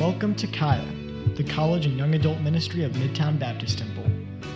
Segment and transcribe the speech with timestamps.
[0.00, 0.82] Welcome to Kaya,
[1.34, 4.06] the college and young adult ministry of Midtown Baptist Temple,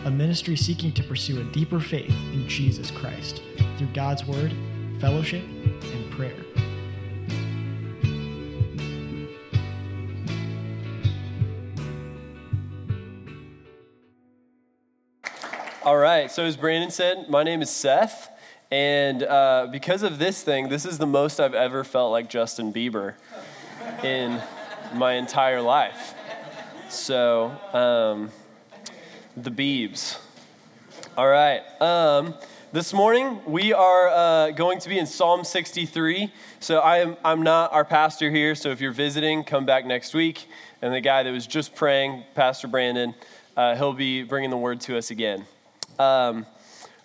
[0.06, 3.43] a ministry seeking to pursue a deeper faith in Jesus Christ
[3.77, 4.54] through God's Word,
[5.02, 6.34] fellowship, and prayer.
[15.82, 18.30] All right, so as Brandon said, my name is Seth,
[18.70, 22.73] and uh, because of this thing, this is the most I've ever felt like Justin
[22.73, 23.16] Bieber
[24.02, 24.41] in
[24.95, 26.15] my entire life.
[26.89, 28.30] So, um,
[29.37, 30.19] the Biebs.
[31.17, 32.34] All right, um,
[32.73, 36.33] this morning we are uh, going to be in Psalm 63.
[36.61, 40.15] So, I am, I'm not our pastor here, so if you're visiting, come back next
[40.15, 40.47] week.
[40.80, 43.15] And the guy that was just praying, Pastor Brandon,
[43.56, 45.47] uh, he'll be bringing the word to us again.
[45.98, 46.47] Um,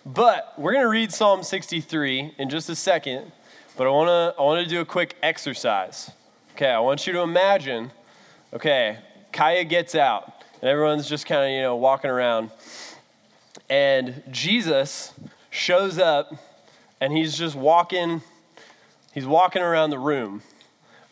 [0.06, 3.32] but we're going to read Psalm 63 in just a second.
[3.76, 6.10] But I want to I want to do a quick exercise.
[6.60, 7.90] Okay, I want you to imagine.
[8.52, 8.98] Okay,
[9.32, 12.50] Kaya gets out, and everyone's just kind of you know walking around,
[13.70, 15.14] and Jesus
[15.48, 16.30] shows up,
[17.00, 18.20] and he's just walking.
[19.14, 20.42] He's walking around the room.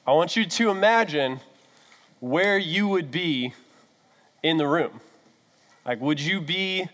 [0.06, 1.41] I want you to imagine
[2.20, 3.55] where you would be
[4.42, 5.01] in the room.
[5.86, 6.91] Like, would you be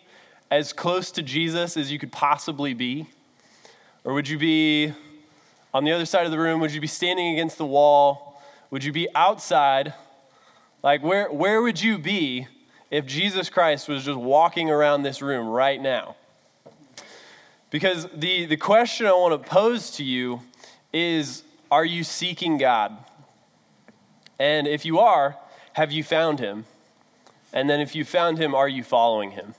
[0.48, 3.08] as close to Jesus as you could possibly be?
[4.04, 4.92] Or would you be
[5.72, 6.60] on the other side of the room?
[6.60, 8.30] Would you be standing against the wall?
[8.74, 9.94] Would you be outside?
[10.82, 12.48] Like, where, where would you be
[12.90, 16.16] if Jesus Christ was just walking around this room right now?
[17.70, 20.40] Because the, the question I want to pose to you
[20.92, 22.96] is Are you seeking God?
[24.40, 25.38] And if you are,
[25.74, 26.64] have you found him?
[27.52, 29.54] And then if you found him, are you following him?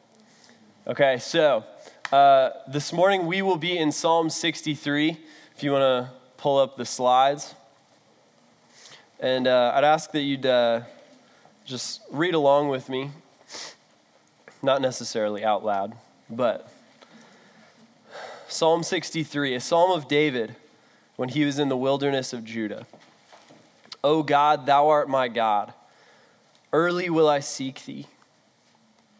[0.86, 1.64] Okay, so
[2.12, 5.18] uh, this morning we will be in Psalm 63.
[5.56, 7.56] If you want to pull up the slides.
[9.26, 10.82] And uh, I'd ask that you'd uh,
[11.66, 13.10] just read along with me.
[14.62, 15.96] Not necessarily out loud,
[16.30, 16.72] but
[18.48, 20.56] Psalm 63, a psalm of David
[21.16, 22.86] when he was in the wilderness of Judah.
[24.04, 25.74] O God, thou art my God.
[26.72, 28.06] Early will I seek thee.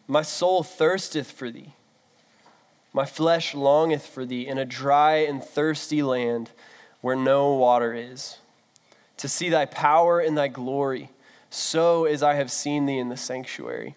[0.06, 1.72] My soul thirsteth for thee.
[2.92, 6.52] My flesh longeth for thee in a dry and thirsty land
[7.00, 8.38] where no water is,
[9.18, 11.10] to see thy power and thy glory,
[11.50, 13.96] so as I have seen thee in the sanctuary.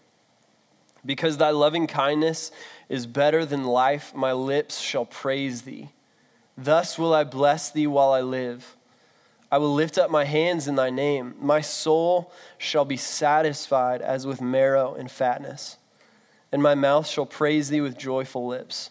[1.06, 2.52] Because thy loving kindness
[2.90, 5.90] is better than life, my lips shall praise thee.
[6.58, 8.76] Thus will I bless thee while I live.
[9.52, 11.36] I will lift up my hands in thy name.
[11.40, 15.78] My soul shall be satisfied as with marrow and fatness
[16.52, 18.90] and my mouth shall praise thee with joyful lips.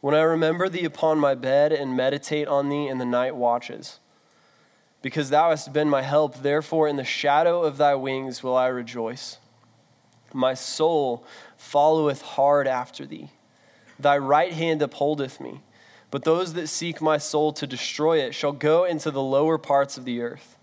[0.00, 3.98] When I remember thee upon my bed and meditate on thee in the night watches.
[5.06, 8.66] Because thou hast been my help, therefore in the shadow of thy wings will I
[8.66, 9.38] rejoice.
[10.32, 11.24] My soul
[11.56, 13.30] followeth hard after thee.
[14.00, 15.60] Thy right hand upholdeth me.
[16.10, 19.96] But those that seek my soul to destroy it shall go into the lower parts
[19.96, 20.56] of the earth.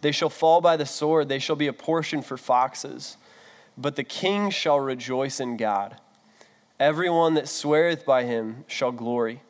[0.00, 3.18] They shall fall by the sword, they shall be a portion for foxes.
[3.76, 6.00] But the king shall rejoice in God.
[6.80, 9.42] Everyone that sweareth by him shall glory,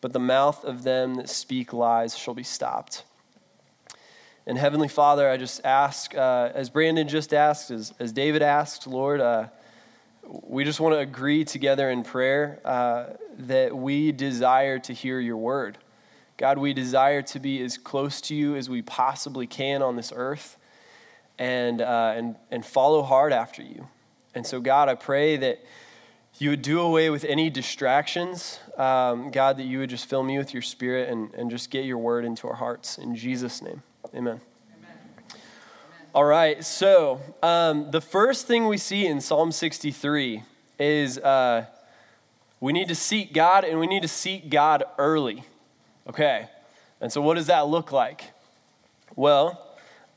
[0.00, 3.04] but the mouth of them that speak lies shall be stopped.
[4.50, 8.88] And Heavenly Father, I just ask, uh, as Brandon just asked, as, as David asked,
[8.88, 9.46] Lord, uh,
[10.26, 15.36] we just want to agree together in prayer uh, that we desire to hear your
[15.36, 15.78] word.
[16.36, 20.12] God, we desire to be as close to you as we possibly can on this
[20.16, 20.56] earth
[21.38, 23.86] and, uh, and, and follow hard after you.
[24.34, 25.64] And so, God, I pray that
[26.40, 28.58] you would do away with any distractions.
[28.76, 31.84] Um, God, that you would just fill me with your spirit and, and just get
[31.84, 32.98] your word into our hearts.
[32.98, 33.84] In Jesus' name,
[34.14, 34.40] amen.
[36.12, 40.42] All right, so um, the first thing we see in Psalm 63
[40.78, 41.66] is uh,
[42.58, 45.44] we need to seek God and we need to seek God early.
[46.08, 46.48] Okay,
[47.00, 48.24] and so what does that look like?
[49.14, 49.64] Well,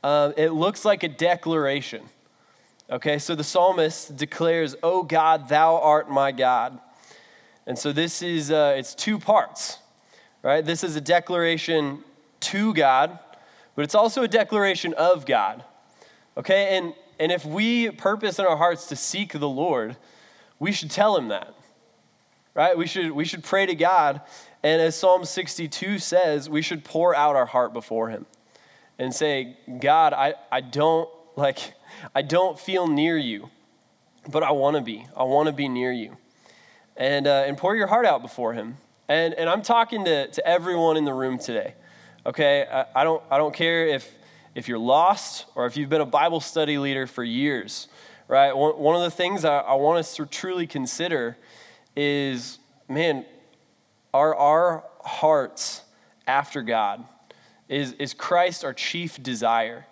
[0.02, 2.02] uh, it looks like a declaration.
[2.90, 6.80] Okay, so the psalmist declares, "Oh God, Thou art my God,"
[7.66, 9.78] and so this is uh, it's two parts,
[10.42, 10.64] right?
[10.64, 12.02] This is a declaration
[12.40, 13.18] to God,
[13.74, 15.64] but it's also a declaration of God.
[16.36, 19.96] Okay, and and if we purpose in our hearts to seek the Lord,
[20.58, 21.54] we should tell Him that,
[22.54, 22.76] right?
[22.76, 24.20] We should we should pray to God,
[24.62, 28.26] and as Psalm 62 says, we should pour out our heart before Him
[28.98, 31.74] and say, God, I, I don't like
[32.14, 33.50] I don't feel near you,
[34.28, 35.06] but I want to be.
[35.16, 36.16] I want to be near you.
[36.96, 38.76] And, uh, and pour your heart out before him.
[39.08, 41.74] And, and I'm talking to, to everyone in the room today.
[42.26, 44.10] Okay, I, I, don't, I don't care if,
[44.54, 47.86] if you're lost or if you've been a Bible study leader for years,
[48.28, 48.56] right?
[48.56, 51.36] One, of the things I, I want us to truly consider
[51.94, 53.26] is man,
[54.14, 55.82] are our hearts
[56.26, 57.04] after God?
[57.68, 59.86] Is, is Christ our chief desire?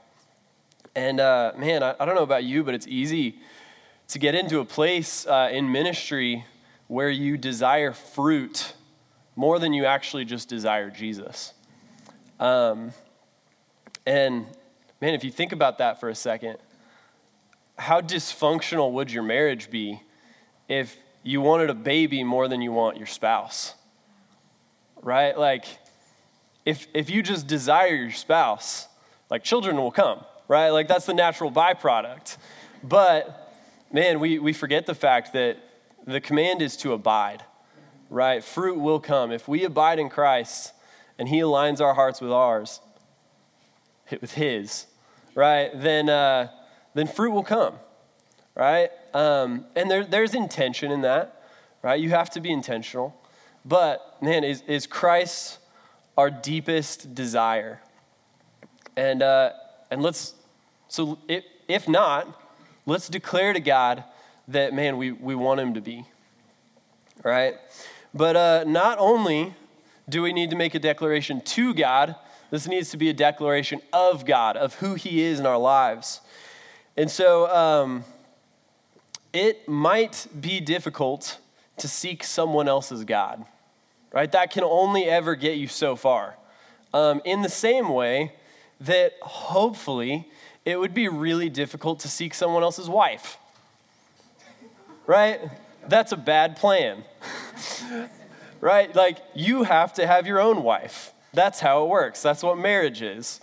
[0.95, 3.37] And uh, man, I, I, don't know about you, but it's easy
[4.09, 6.47] to get into a place uh, in ministry
[6.89, 8.73] where you desire fruit
[9.37, 11.53] more than you actually just desire Jesus.
[12.43, 12.93] Um,
[14.05, 14.47] and
[15.01, 16.59] man, if you think about that for a second,
[17.79, 20.03] how dysfunctional would your marriage be
[20.69, 23.75] if you wanted a baby more than you want your spouse?
[25.03, 25.39] Right?
[25.39, 25.67] Like,
[26.65, 28.89] if, if you just desire your spouse,
[29.31, 30.71] like children will come, right?
[30.71, 32.39] Like, that's the natural byproduct.
[32.83, 33.55] But,
[33.93, 35.59] man, we, we forget the fact that
[36.09, 37.45] the command is to abide,
[38.11, 38.43] right?
[38.43, 39.31] Fruit will come.
[39.31, 40.73] If we abide in Christ
[41.19, 42.81] and He aligns our hearts with ours,
[44.21, 44.87] with His,
[45.35, 45.71] right?
[45.75, 46.49] Then, uh,
[46.95, 47.75] then fruit will come,
[48.55, 48.91] right?
[49.15, 51.43] Um, and there, there's intention in that,
[51.83, 52.01] right?
[52.01, 53.15] You have to be intentional.
[53.65, 55.59] But, man, is, is Christ
[56.17, 57.81] our deepest desire?
[58.97, 59.53] And, uh,
[59.91, 60.35] and let's,
[60.89, 62.41] so if, if not,
[62.87, 64.05] let's declare to God
[64.49, 66.05] that, man, we, we want him to be,
[67.23, 67.55] right?
[68.13, 69.55] But uh, not only
[70.09, 72.17] do we need to make a declaration to God,
[72.51, 76.21] this needs to be a declaration of God, of who he is in our lives.
[76.97, 78.05] And so um,
[79.33, 81.39] it might be difficult
[81.79, 83.45] to seek someone else's God,
[84.13, 84.31] right?
[84.31, 86.37] That can only ever get you so far.
[86.93, 88.33] Um, in the same way
[88.81, 90.29] that hopefully
[90.65, 93.39] it would be really difficult to seek someone else's wife,
[95.07, 95.41] right?
[95.89, 97.05] That's a bad plan,
[98.63, 98.95] right?
[98.95, 101.13] Like you have to have your own wife.
[101.35, 102.23] That's how it works.
[102.23, 103.41] That's what marriage is,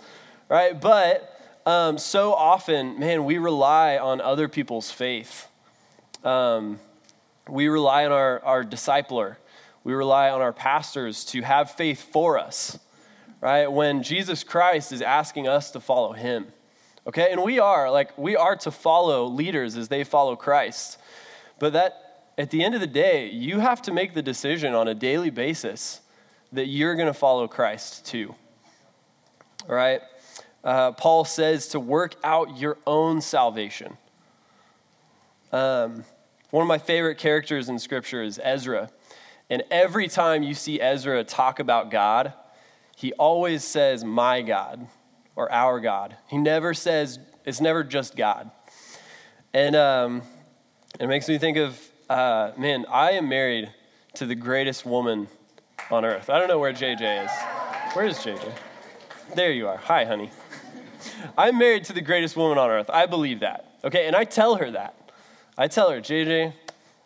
[0.48, 0.80] right?
[0.80, 1.32] But
[1.66, 5.46] um, so often, man, we rely on other people's faith.
[6.24, 6.80] Um,
[7.48, 9.36] we rely on our, our discipler.
[9.84, 12.78] We rely on our pastors to have faith for us,
[13.40, 13.66] right?
[13.66, 16.46] When Jesus Christ is asking us to follow him.
[17.06, 20.98] Okay, and we are, like, we are to follow leaders as they follow Christ.
[21.58, 24.88] But that, at the end of the day, you have to make the decision on
[24.88, 26.00] a daily basis
[26.52, 28.34] that you're going to follow Christ too.
[29.68, 30.00] All right?
[30.64, 33.96] uh, Paul says to work out your own salvation.
[35.52, 36.04] Um,
[36.50, 38.90] one of my favorite characters in Scripture is Ezra.
[39.48, 42.32] And every time you see Ezra talk about God,
[42.96, 44.86] he always says, My God
[45.34, 46.16] or our God.
[46.26, 48.50] He never says, it's never just God.
[49.54, 50.22] And um,
[51.00, 51.80] it makes me think of,
[52.10, 53.70] uh, man, I am married
[54.14, 55.28] to the greatest woman
[55.92, 56.28] on earth.
[56.28, 57.30] I don't know where JJ is.
[57.94, 58.52] Where is JJ?
[59.36, 59.76] There you are.
[59.76, 60.30] Hi, honey.
[61.38, 62.90] I'm married to the greatest woman on earth.
[62.90, 63.76] I believe that.
[63.84, 65.12] Okay, and I tell her that.
[65.56, 66.52] I tell her, JJ,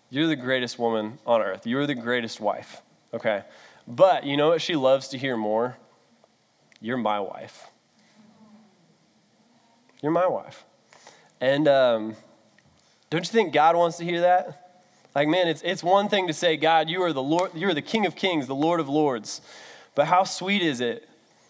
[0.09, 1.67] you're the greatest woman on earth.
[1.67, 2.81] You're the greatest wife.
[3.13, 3.43] Okay.
[3.87, 5.77] But you know what she loves to hear more?
[6.81, 7.69] You're my wife.
[10.03, 10.65] You're my wife.
[11.43, 12.17] And um,
[13.11, 14.64] don't you think God wants to hear that?
[15.15, 17.75] Like, man, it's, it's one thing to say, God, you are the Lord, you are
[17.75, 19.41] the King of Kings, the Lord of Lords.
[19.95, 21.09] But how sweet is it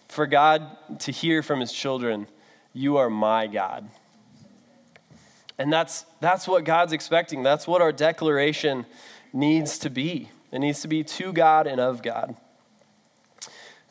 [0.08, 2.28] for God to hear from his children,
[2.72, 3.88] You are my God.
[5.58, 7.42] And that's, that's what God's expecting.
[7.42, 8.86] That's what our declaration
[9.32, 10.30] needs to be.
[10.50, 12.36] It needs to be to God and of God.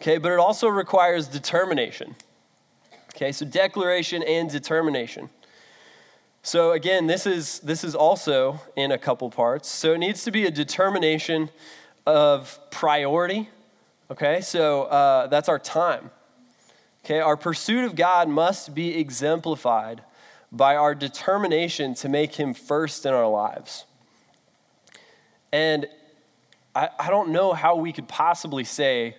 [0.01, 2.15] Okay, but it also requires determination.
[3.15, 5.30] Okay, so declaration and determination.
[6.44, 9.68] So again, this is this is also in a couple parts.
[9.68, 11.50] So it needs to be a determination
[12.06, 13.50] of priority
[14.14, 16.12] Okay, so uh, that's our time.
[17.04, 20.04] Okay, our pursuit of God must be exemplified
[20.52, 23.86] by our determination to make Him first in our lives.
[25.52, 25.88] And
[26.76, 29.16] I, I don't know how we could possibly say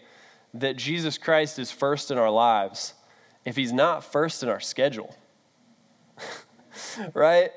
[0.52, 2.94] that Jesus Christ is first in our lives
[3.44, 5.16] if He's not first in our schedule.
[7.14, 7.50] right?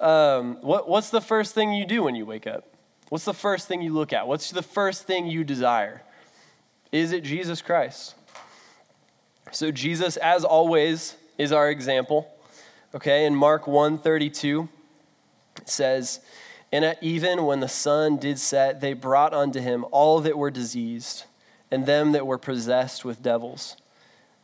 [0.00, 2.64] Um, what, what's the first thing you do when you wake up?
[3.08, 4.26] What's the first thing you look at?
[4.26, 6.02] What's the first thing you desire?
[6.90, 8.14] Is it Jesus Christ?
[9.52, 12.28] So Jesus, as always, is our example.
[12.94, 14.68] Okay, in Mark 1:32,
[15.56, 16.20] it says,
[16.72, 21.24] And even when the sun did set, they brought unto him all that were diseased,
[21.70, 23.76] and them that were possessed with devils.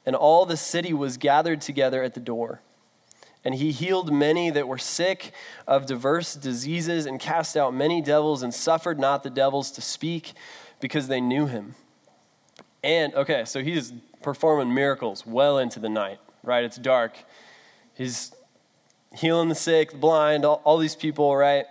[0.06, 2.60] And all the city was gathered together at the door.
[3.44, 5.32] And he healed many that were sick
[5.66, 10.32] of diverse diseases, and cast out many devils, and suffered not the devils to speak,
[10.80, 11.74] because they knew him.
[12.82, 13.92] And, okay, so he's
[14.22, 16.64] performing miracles well into the night, right?
[16.64, 17.14] It's dark.
[17.94, 18.32] He's
[19.14, 21.66] healing the sick, the blind, all, all these people, right?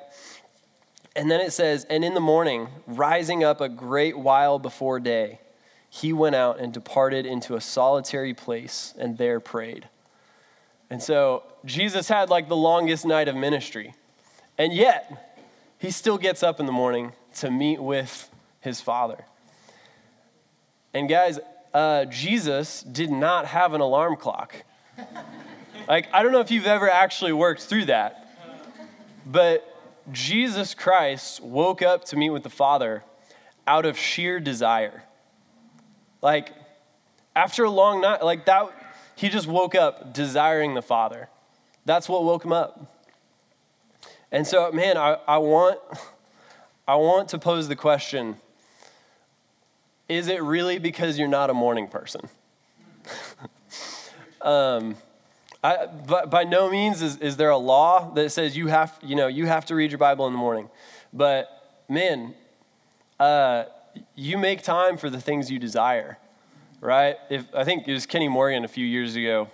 [1.15, 5.39] And then it says, And in the morning, rising up a great while before day,
[5.89, 9.89] he went out and departed into a solitary place and there prayed.
[10.89, 13.93] And so Jesus had like the longest night of ministry.
[14.57, 15.37] And yet,
[15.77, 18.29] he still gets up in the morning to meet with
[18.59, 19.25] his Father.
[20.93, 21.39] And guys,
[21.73, 24.55] uh, Jesus did not have an alarm clock.
[25.87, 28.27] like, I don't know if you've ever actually worked through that,
[29.25, 29.65] but
[30.11, 33.03] Jesus Christ woke up to meet with the Father
[33.67, 35.03] out of sheer desire.
[36.21, 36.53] Like,
[37.35, 38.71] after a long night, like that,
[39.19, 41.27] he just woke up desiring the Father.
[41.83, 43.03] That's what woke him up.
[44.31, 45.77] And so, man, I, I want
[46.87, 48.37] I want to pose the question
[50.07, 52.29] is it really because you're not a morning person?
[54.41, 54.95] um,
[55.63, 59.15] I, but by no means is, is there a law that says you have, you
[59.15, 60.69] know, you have to read your Bible in the morning.
[61.13, 61.49] But
[61.89, 62.33] man,
[63.19, 63.65] uh,
[64.15, 66.17] you make time for the things you desire,
[66.81, 67.17] right?
[67.29, 69.49] If I think it was Kenny Morgan a few years ago,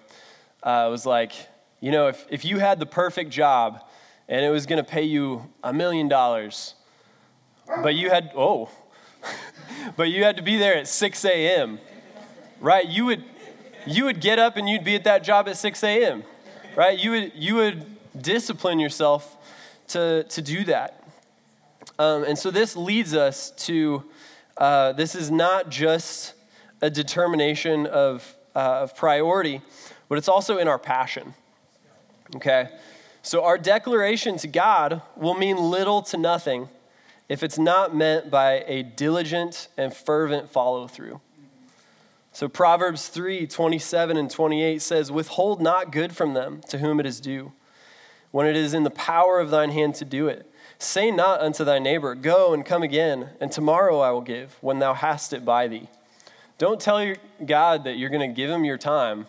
[0.63, 1.33] uh, was like,
[1.79, 3.83] you know, if, if you had the perfect job
[4.27, 6.75] and it was going to pay you a million dollars,
[7.81, 8.69] but you had, oh,
[9.97, 11.79] but you had to be there at 6 a.m.,
[12.59, 12.87] right?
[12.87, 13.23] You would,
[13.85, 16.23] you would get up and you'd be at that job at 6 a.m.,
[16.75, 16.97] right?
[16.97, 17.85] You would, you would
[18.19, 19.37] discipline yourself
[19.89, 21.03] to, to do that.
[21.97, 24.03] Um, and so this leads us to
[24.57, 26.33] uh, this is not just
[26.85, 29.59] a determination of, uh, of priority,
[30.07, 31.33] but it's also in our passion.
[32.35, 32.69] Okay?
[33.23, 36.69] So our declaration to God will mean little to nothing
[37.27, 41.21] if it's not meant by a diligent and fervent follow through.
[42.33, 47.07] So Proverbs 3 27 and 28 says, Withhold not good from them to whom it
[47.07, 47.51] is due,
[48.29, 50.47] when it is in the power of thine hand to do it.
[50.77, 54.77] Say not unto thy neighbor, Go and come again, and tomorrow I will give, when
[54.77, 55.89] thou hast it by thee.
[56.57, 59.25] Don't tell your God that you're going to give him your time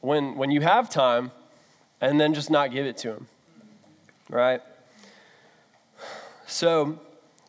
[0.00, 1.30] when, when you have time,
[2.00, 3.26] and then just not give it to him.
[4.30, 4.62] Right?
[6.46, 6.98] So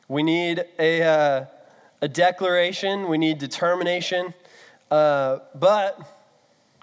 [0.09, 1.45] we need a, uh,
[2.01, 4.33] a declaration, we need determination.
[4.89, 5.97] Uh, but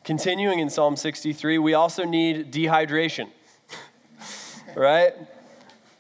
[0.05, 3.29] continuing in Psalm 63, we also need dehydration,
[4.75, 5.13] right?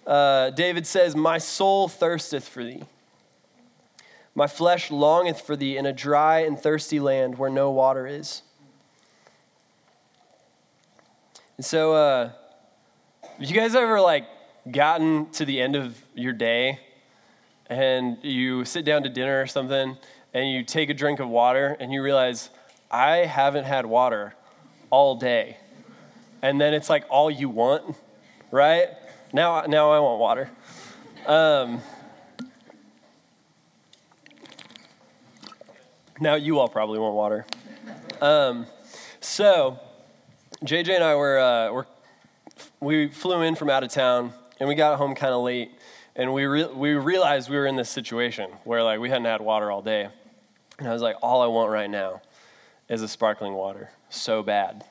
[0.06, 2.82] Uh, David says, My soul thirsteth for thee.
[4.38, 8.42] My flesh longeth for thee in a dry and thirsty land where no water is.
[11.56, 12.30] And so, uh,
[13.40, 14.26] you guys ever like
[14.70, 16.78] gotten to the end of your day
[17.68, 19.96] and you sit down to dinner or something
[20.32, 22.50] and you take a drink of water and you realize,
[22.92, 24.36] I haven't had water
[24.90, 25.56] all day.
[26.42, 27.96] And then it's like all you want,
[28.52, 28.86] right?
[29.32, 30.50] Now, now I want water.
[31.26, 31.82] Um,
[36.20, 37.46] now you all probably want water.
[38.20, 38.66] Um,
[39.20, 39.78] so,
[40.64, 41.86] JJ and I were, uh, were,
[42.80, 45.70] we flew in from out of town and we got home kind of late,
[46.16, 49.40] and we, re- we realized we were in this situation where like we hadn't had
[49.40, 50.08] water all day.
[50.78, 52.22] And I was like, all I want right now
[52.88, 54.84] is a sparkling water, so bad.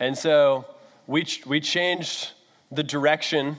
[0.00, 0.64] And so
[1.06, 2.32] we, ch- we changed
[2.72, 3.58] the direction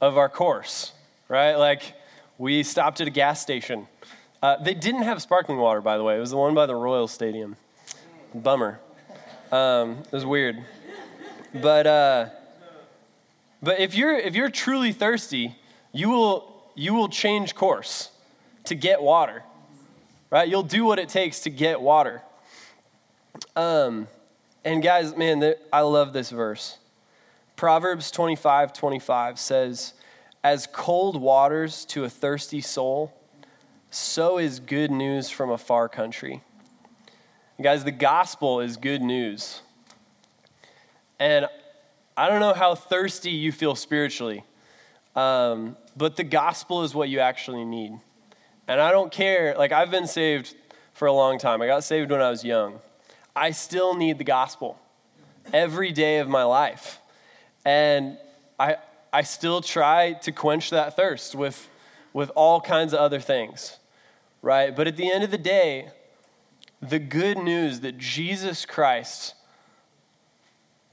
[0.00, 0.92] of our course,
[1.28, 1.54] right?
[1.54, 1.94] Like
[2.38, 3.86] we stopped at a gas station.
[4.44, 6.18] Uh, they didn't have sparkling water, by the way.
[6.18, 7.56] It was the one by the Royal Stadium.
[8.34, 8.78] Bummer.
[9.50, 10.62] Um, it was weird.
[11.54, 12.26] But, uh,
[13.62, 15.56] but if you're, if you're truly thirsty,
[15.92, 18.10] you will, you will change course
[18.64, 19.44] to get water,
[20.28, 20.46] right?
[20.46, 22.20] You'll do what it takes to get water.
[23.56, 24.08] Um,
[24.62, 26.76] and guys, man, I love this verse.
[27.56, 29.94] Proverbs 25 25 says,
[30.42, 33.10] As cold waters to a thirsty soul,
[33.94, 36.42] so is good news from a far country.
[37.62, 39.62] guys, the gospel is good news.
[41.20, 41.46] And
[42.16, 44.42] I don't know how thirsty you feel spiritually,
[45.14, 47.92] um, but the gospel is what you actually need.
[48.66, 50.56] And I don't care, like, I've been saved
[50.92, 51.62] for a long time.
[51.62, 52.80] I got saved when I was young.
[53.36, 54.76] I still need the gospel
[55.52, 56.98] every day of my life.
[57.64, 58.18] And
[58.58, 58.76] I,
[59.12, 61.68] I still try to quench that thirst with,
[62.12, 63.78] with all kinds of other things,
[64.44, 64.74] right?
[64.74, 65.88] But at the end of the day,
[66.80, 69.34] the good news that Jesus Christ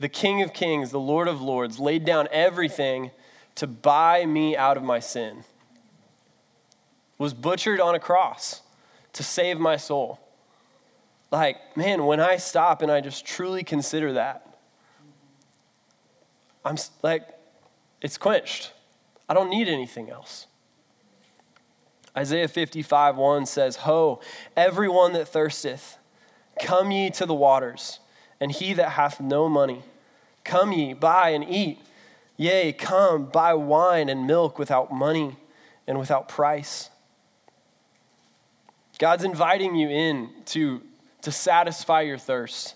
[0.01, 3.12] the King of Kings, the Lord of Lords, laid down everything
[3.53, 5.43] to buy me out of my sin,
[7.20, 8.63] was butchered on a cross
[9.13, 10.20] to save my soul.
[11.29, 14.58] like, man, when I stop and I just truly consider that,
[16.65, 17.22] I'm like,
[18.01, 18.74] it's quenched.
[19.29, 20.48] I don't need anything else.
[22.15, 24.20] Isaiah 55, 1 says, Ho,
[24.56, 25.98] everyone that thirsteth,
[26.62, 28.00] come ye to the waters,
[28.39, 29.84] and he that hath no money,
[30.44, 31.80] come ye, buy and eat.
[32.38, 35.38] Yea, come, buy wine and milk without money
[35.88, 36.89] and without price.
[38.98, 40.82] God's inviting you in to,
[41.22, 42.75] to satisfy your thirst.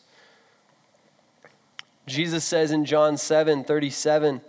[2.08, 4.42] Jesus says in John 7 37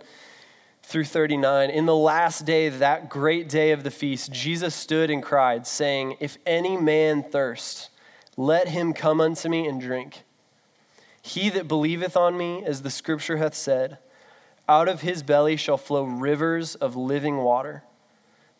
[0.87, 5.21] through 39, in the last day, that great day of the feast, Jesus stood and
[5.21, 7.89] cried, saying, If any man thirst,
[8.37, 10.23] let him come unto me and drink.
[11.21, 13.97] He that believeth on me, as the scripture hath said,
[14.69, 17.83] out of his belly shall flow rivers of living water.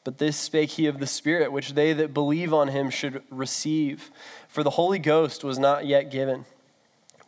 [0.03, 4.11] But this spake he of the Spirit, which they that believe on him should receive.
[4.49, 6.43] For the Holy Ghost was not yet given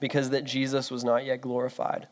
[0.01, 2.08] because that Jesus was not yet glorified.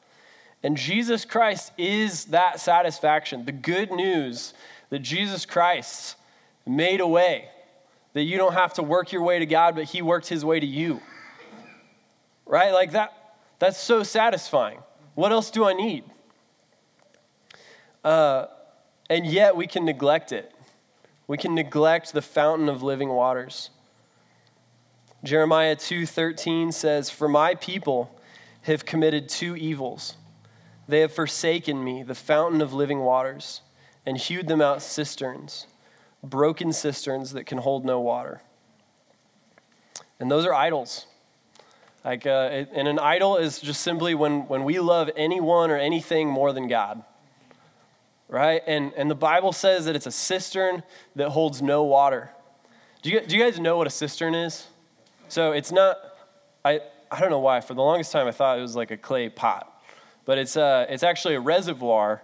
[0.63, 3.45] And Jesus Christ is that satisfaction.
[3.45, 4.53] The good news
[4.89, 6.15] that Jesus Christ
[6.65, 7.49] made a way,
[8.13, 10.59] that you don't have to work your way to God, but He worked His way
[10.59, 11.01] to you.
[12.45, 12.71] Right?
[12.71, 13.13] Like that,
[13.59, 14.79] that's so satisfying.
[15.15, 16.03] What else do I need?
[18.03, 18.47] Uh,
[19.09, 20.51] and yet we can neglect it.
[21.27, 23.69] We can neglect the fountain of living waters.
[25.23, 28.17] Jeremiah 2:13 says, "For my people
[28.67, 30.15] have committed two evils.
[30.87, 33.61] They have forsaken me, the fountain of living waters,
[34.05, 35.67] and hewed them out cisterns,
[36.23, 38.41] broken cisterns that can hold no water."
[40.19, 41.05] And those are idols.
[42.03, 46.29] Like, uh, and an idol is just simply when, when we love anyone or anything
[46.29, 47.03] more than God.
[48.29, 48.61] Right?
[48.65, 50.83] And, and the Bible says that it's a cistern
[51.15, 52.31] that holds no water.
[53.01, 54.67] Do you, do you guys know what a cistern is?
[55.27, 55.97] So it's not,
[56.63, 58.97] I, I don't know why, for the longest time I thought it was like a
[58.97, 59.76] clay pot.
[60.27, 62.21] But it's, uh, it's actually a reservoir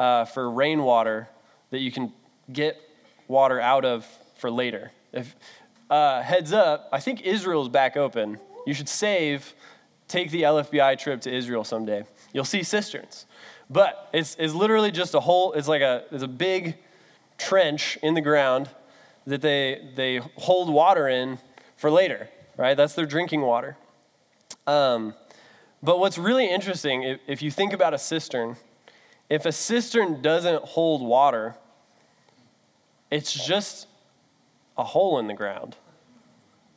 [0.00, 1.28] uh, for rainwater
[1.70, 2.12] that you can
[2.52, 2.76] get
[3.28, 4.04] water out of
[4.34, 4.90] for later.
[5.12, 5.36] If,
[5.88, 8.40] uh, heads up, I think Israel's back open.
[8.66, 9.54] You should save,
[10.08, 12.02] take the LFBI trip to Israel someday.
[12.32, 13.26] You'll see cisterns.
[13.70, 16.78] But it's, it's literally just a hole, it's like a, it's a big
[17.38, 18.68] trench in the ground
[19.28, 21.38] that they, they hold water in
[21.76, 22.76] for later right?
[22.76, 23.76] That's their drinking water.
[24.66, 25.14] Um,
[25.84, 28.56] but what's really interesting, if, you think about a cistern,
[29.28, 31.56] if a cistern doesn't hold water,
[33.10, 33.86] it's just
[34.78, 35.76] a hole in the ground,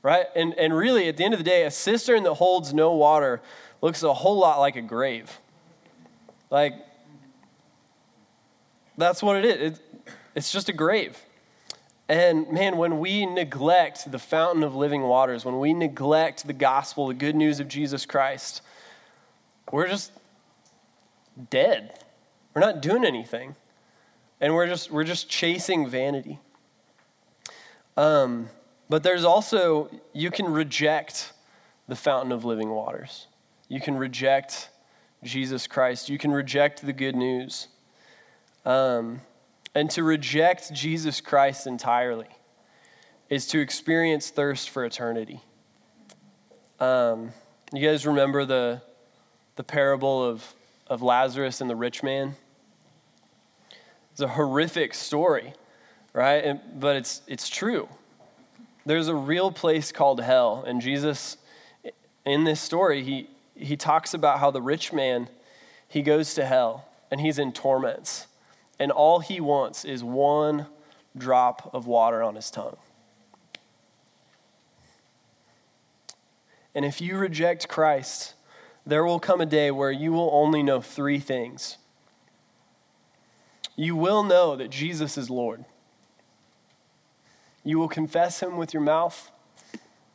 [0.04, 0.26] right?
[0.36, 3.41] And, and really, at the end of the day, a cistern that holds no water
[3.82, 5.39] looks a whole lot like a grave.
[6.50, 6.74] Like,
[8.98, 9.72] that's what it is.
[9.72, 9.80] It,
[10.36, 11.17] it's just a grave.
[12.10, 17.08] And man, when we neglect the fountain of living waters, when we neglect the gospel,
[17.08, 18.62] the good news of Jesus Christ,
[19.71, 20.12] we're just
[21.49, 22.03] dead.
[22.53, 23.56] We're not doing anything.
[24.39, 26.39] And we're just we're just chasing vanity.
[27.95, 28.49] Um,
[28.89, 31.34] but there's also you can reject
[31.88, 33.27] the fountain of living waters.
[33.67, 34.69] You can reject
[35.23, 36.10] Jesus Christ.
[36.10, 37.67] You can reject the good news.
[38.65, 39.21] Um,
[39.73, 42.27] and to reject Jesus Christ entirely
[43.30, 45.41] is to experience thirst for eternity.
[46.80, 47.32] Um,
[47.73, 48.82] you guys remember the,
[49.58, 50.56] the parable of,
[50.88, 52.36] of Lazarus and the rich man?
[54.13, 55.54] It's a horrific story,
[56.13, 56.43] right?
[56.43, 57.89] And, but it's, it's true.
[58.86, 60.63] There's a real place called hell.
[60.65, 61.38] And Jesus,
[62.26, 65.28] in this story, he, he talks about how the rich man,
[65.88, 68.28] he goes to hell and he's in torments
[68.80, 70.67] and all he wants is one
[71.17, 72.78] drop of water on his tongue.
[76.76, 78.36] And if you reject Christ,
[78.88, 81.78] there will come a day where you will only know three things.
[83.76, 85.65] You will know that Jesus is Lord.
[87.65, 89.30] You will confess him with your mouth,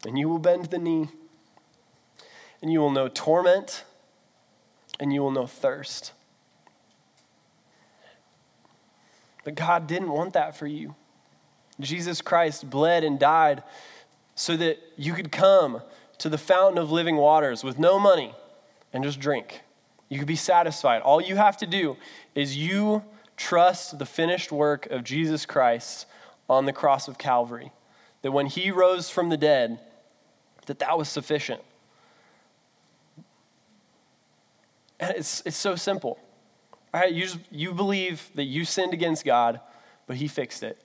[0.07, 1.09] and you will bend the knee,
[2.63, 3.85] and you will know torment,
[4.99, 6.13] and you will know thirst.
[9.45, 10.95] But God didn't want that for you.
[11.79, 13.63] Jesus Christ bled and died
[14.35, 15.83] so that you could come
[16.17, 18.35] to the fountain of living waters with no money
[18.93, 19.63] and just drink.
[20.09, 21.03] You could be satisfied.
[21.03, 21.97] All you have to do
[22.35, 23.03] is you
[23.37, 26.07] trust the finished work of Jesus Christ
[26.49, 27.73] on the cross of Calvary.
[28.23, 29.81] That when he rose from the dead,
[30.67, 31.63] that that was sufficient.
[35.01, 36.19] And it's, it's so simple.
[36.95, 39.61] All right, you, you believe that you sinned against God,
[40.07, 40.81] but He fixed it.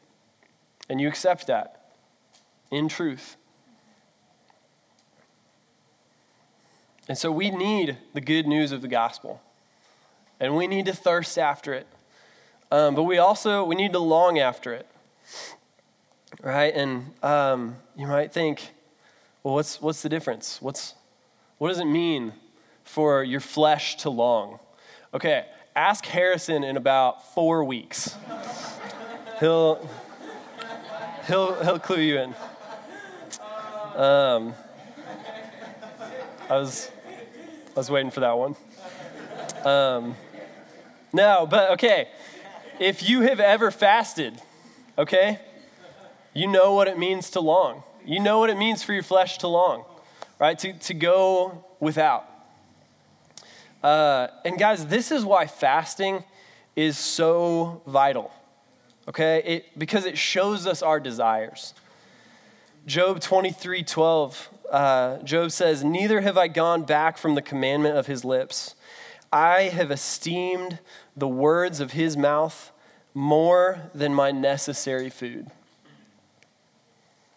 [0.89, 1.91] And you accept that
[2.71, 3.35] in truth.
[7.09, 9.41] And so we need the good news of the gospel.
[10.39, 11.87] And we need to thirst after it.
[12.71, 14.87] Um, but we also we need to long after it.
[16.43, 16.73] Right?
[16.75, 18.71] And um, you might think,
[19.41, 20.61] well, what's what's the difference?
[20.61, 20.95] What's
[21.57, 22.33] what does it mean
[22.83, 24.59] for your flesh to long?
[25.13, 28.15] Okay, ask Harrison in about four weeks.
[29.39, 29.89] he'll
[31.25, 32.35] he'll he'll clue you in.
[33.95, 34.53] Um,
[36.49, 36.91] I was
[37.77, 38.55] I was waiting for that one.
[39.63, 40.15] Um,
[41.13, 42.07] no, but okay.
[42.79, 44.33] If you have ever fasted,
[44.97, 45.39] okay,
[46.33, 47.83] you know what it means to long.
[48.03, 49.85] You know what it means for your flesh to long,
[50.39, 50.57] right?
[50.57, 52.25] To, to go without.
[53.83, 56.23] Uh, and guys, this is why fasting
[56.75, 58.31] is so vital,
[59.07, 59.43] okay?
[59.45, 61.75] It, because it shows us our desires.
[62.87, 68.07] Job 23 12 uh, Job says, Neither have I gone back from the commandment of
[68.07, 68.75] his lips.
[69.31, 70.79] I have esteemed
[71.15, 72.71] the words of his mouth
[73.13, 75.47] more than my necessary food.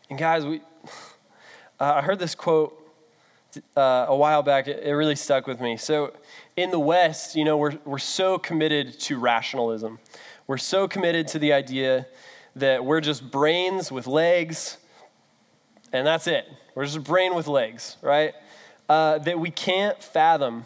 [0.09, 0.61] And guys, we,
[1.81, 2.77] uh, I heard this quote
[3.77, 4.69] uh, a while back.
[4.69, 5.77] It, it really stuck with me.
[5.77, 6.12] So,
[6.57, 9.99] in the West, you know, we're, we're so committed to rationalism.
[10.47, 12.07] We're so committed to the idea
[12.57, 14.79] that we're just brains with legs,
[15.93, 16.47] and that's it.
[16.75, 18.35] We're just a brain with legs, right?
[18.89, 20.65] Uh, that we can't fathom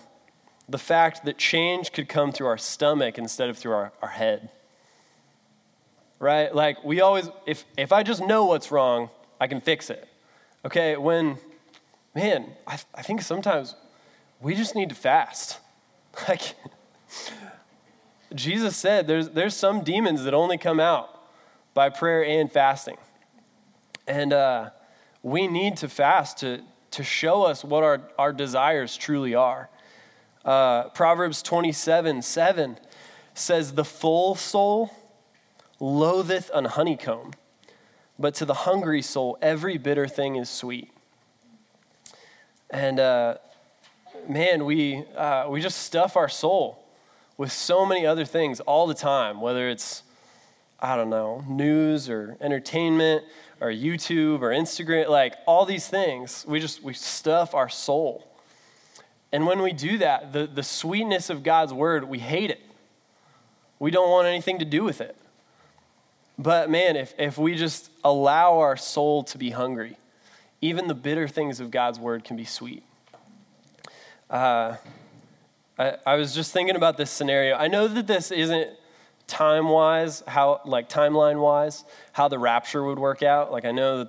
[0.68, 4.50] the fact that change could come through our stomach instead of through our, our head.
[6.18, 6.54] Right?
[6.54, 10.08] Like, we always, if, if I just know what's wrong, I can fix it.
[10.64, 10.96] Okay?
[10.96, 11.36] When,
[12.14, 13.74] man, I, I think sometimes
[14.40, 15.58] we just need to fast.
[16.28, 16.54] Like,
[18.32, 21.10] Jesus said there's, there's some demons that only come out
[21.74, 22.96] by prayer and fasting.
[24.06, 24.70] And, uh,
[25.24, 26.60] we need to fast to,
[26.90, 29.70] to show us what our, our desires truly are.
[30.44, 32.76] Uh, Proverbs 27 7
[33.32, 34.94] says, The full soul
[35.80, 37.32] loatheth an honeycomb,
[38.18, 40.90] but to the hungry soul, every bitter thing is sweet.
[42.68, 43.38] And uh,
[44.28, 46.84] man, we, uh, we just stuff our soul
[47.38, 50.02] with so many other things all the time, whether it's,
[50.78, 53.24] I don't know, news or entertainment
[53.64, 56.44] or YouTube or Instagram, like all these things.
[56.46, 58.28] We just, we stuff our soul.
[59.32, 62.60] And when we do that, the, the sweetness of God's word, we hate it.
[63.78, 65.16] We don't want anything to do with it.
[66.38, 69.96] But man, if, if we just allow our soul to be hungry,
[70.60, 72.82] even the bitter things of God's word can be sweet.
[74.28, 74.76] Uh,
[75.78, 77.56] I, I was just thinking about this scenario.
[77.56, 78.70] I know that this isn't
[79.26, 83.52] time wise, how like timeline wise, how the rapture would work out.
[83.52, 84.08] Like I know that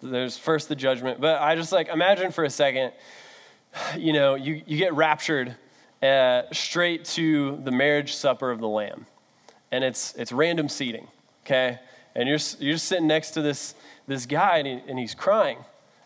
[0.00, 2.92] there's first the judgment, but I just like imagine for a second,
[3.96, 5.56] you know, you, you get raptured
[6.02, 9.06] uh, straight to the marriage supper of the Lamb,
[9.72, 11.08] and it's it's random seating,
[11.44, 11.78] okay,
[12.14, 13.74] and you're you're sitting next to this
[14.06, 15.58] this guy and, he, and he's crying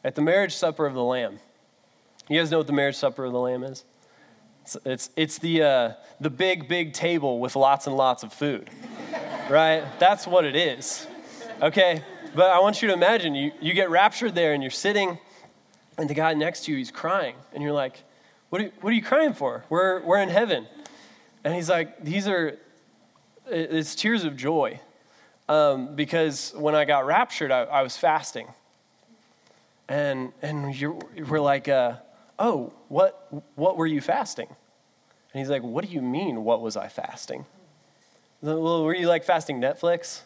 [0.05, 1.41] at the marriage supper of the Lamb.
[2.29, 3.85] You guys know what the marriage supper of the Lamb is?
[4.69, 8.69] It's, it's, it's the, uh, the big, big table with lots and lots of food,
[9.49, 9.83] right?
[9.99, 11.07] That's what it is,
[11.63, 12.03] okay?
[12.35, 15.19] But I want you to imagine you, you get raptured there and you're sitting,
[15.97, 17.35] and the guy next to you, he's crying.
[17.55, 18.03] And you're like,
[18.51, 19.65] what are, you, what are you crying for?
[19.71, 20.67] We're, we're in heaven.
[21.45, 22.59] And he's like, these are,
[23.47, 24.81] it's tears of joy.
[25.49, 28.49] Um, because when I got raptured, I, I was fasting.
[29.89, 30.79] And, and
[31.27, 31.95] we're like, uh,
[32.39, 34.49] oh, what, what were you fasting?
[35.33, 37.45] And he's like, what do you mean, what was I fasting?
[38.41, 40.23] Well, were you like fasting Netflix?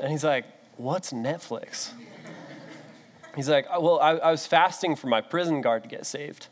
[0.00, 0.44] And he's like,
[0.76, 1.90] what's Netflix?
[3.34, 6.48] He's like, oh, well, I, I was fasting for my prison guard to get saved.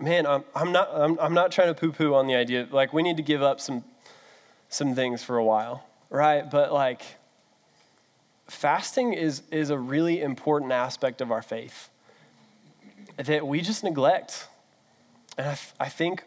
[0.00, 2.66] Man, I'm, I'm, not, I'm, I'm not trying to poo poo on the idea.
[2.70, 3.84] Like, we need to give up some,
[4.70, 6.50] some things for a while, right?
[6.50, 7.02] But, like,
[8.50, 11.88] fasting is, is a really important aspect of our faith
[13.16, 14.48] that we just neglect.
[15.38, 16.24] And I, I think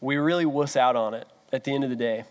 [0.00, 2.24] we really wuss out on it at the end of the day.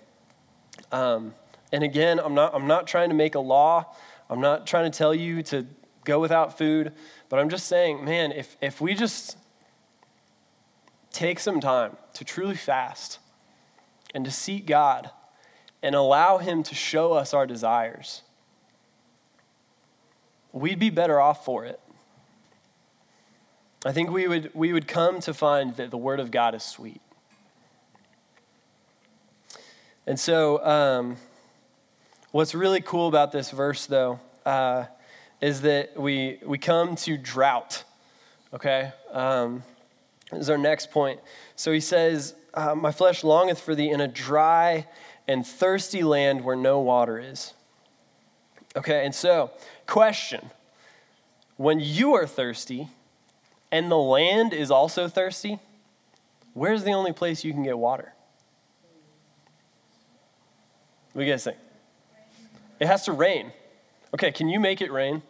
[0.91, 1.34] Um,
[1.71, 3.95] and again, I'm not, I'm not trying to make a law.
[4.30, 5.65] I'm not trying to tell you to
[6.06, 6.93] go without food,
[7.27, 9.36] but I'm just saying, man, if, if we just
[11.12, 13.19] take some time to truly fast
[14.13, 15.10] and to seek God
[15.82, 18.21] and allow Him to show us our desires,
[20.51, 21.79] we'd be better off for it.
[23.86, 26.63] I think we would, we would come to find that the Word of God is
[26.63, 27.01] sweet.
[30.05, 31.17] And so, um,
[32.31, 34.86] what's really cool about this verse, though, uh,
[35.41, 37.83] is that we, we come to drought.
[38.53, 38.91] Okay?
[39.12, 39.63] Um,
[40.31, 41.19] this is our next point.
[41.55, 44.88] So he says, uh, My flesh longeth for thee in a dry
[45.27, 47.53] and thirsty land where no water is.
[48.77, 49.49] Okay, and so,
[49.87, 50.51] question
[51.57, 52.87] when you are thirsty
[53.71, 55.59] and the land is also thirsty,
[56.53, 58.13] where's the only place you can get water?
[61.13, 61.57] What do you guys think?
[62.79, 63.51] It has to rain.
[64.13, 65.23] Okay, can you make it rain?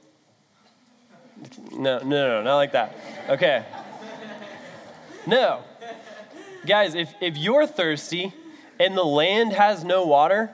[1.72, 2.96] No, no, no, not like that.
[3.30, 3.64] Okay.
[5.26, 5.62] No.
[6.66, 8.34] Guys, if, if you're thirsty
[8.78, 10.50] and the land has no water,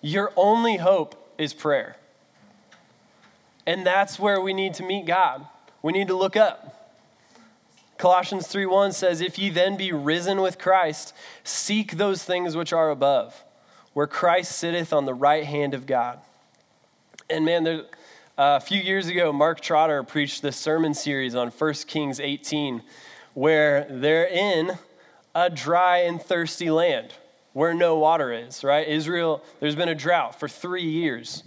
[0.00, 1.96] your only hope is prayer.
[3.66, 5.46] And that's where we need to meet God.
[5.82, 6.72] We need to look up.
[7.98, 12.90] Colossians 3:1 says, "If ye then be risen with Christ, seek those things which are
[12.90, 13.42] above,
[13.94, 16.20] where Christ sitteth on the right hand of God."
[17.30, 17.84] And man, there,
[18.38, 22.82] uh, a few years ago, Mark Trotter preached this sermon series on 1 Kings 18,
[23.32, 24.78] where they're in
[25.34, 27.14] a dry and thirsty land
[27.56, 28.86] where no water is, right?
[28.86, 31.42] Israel, there's been a drought for three years.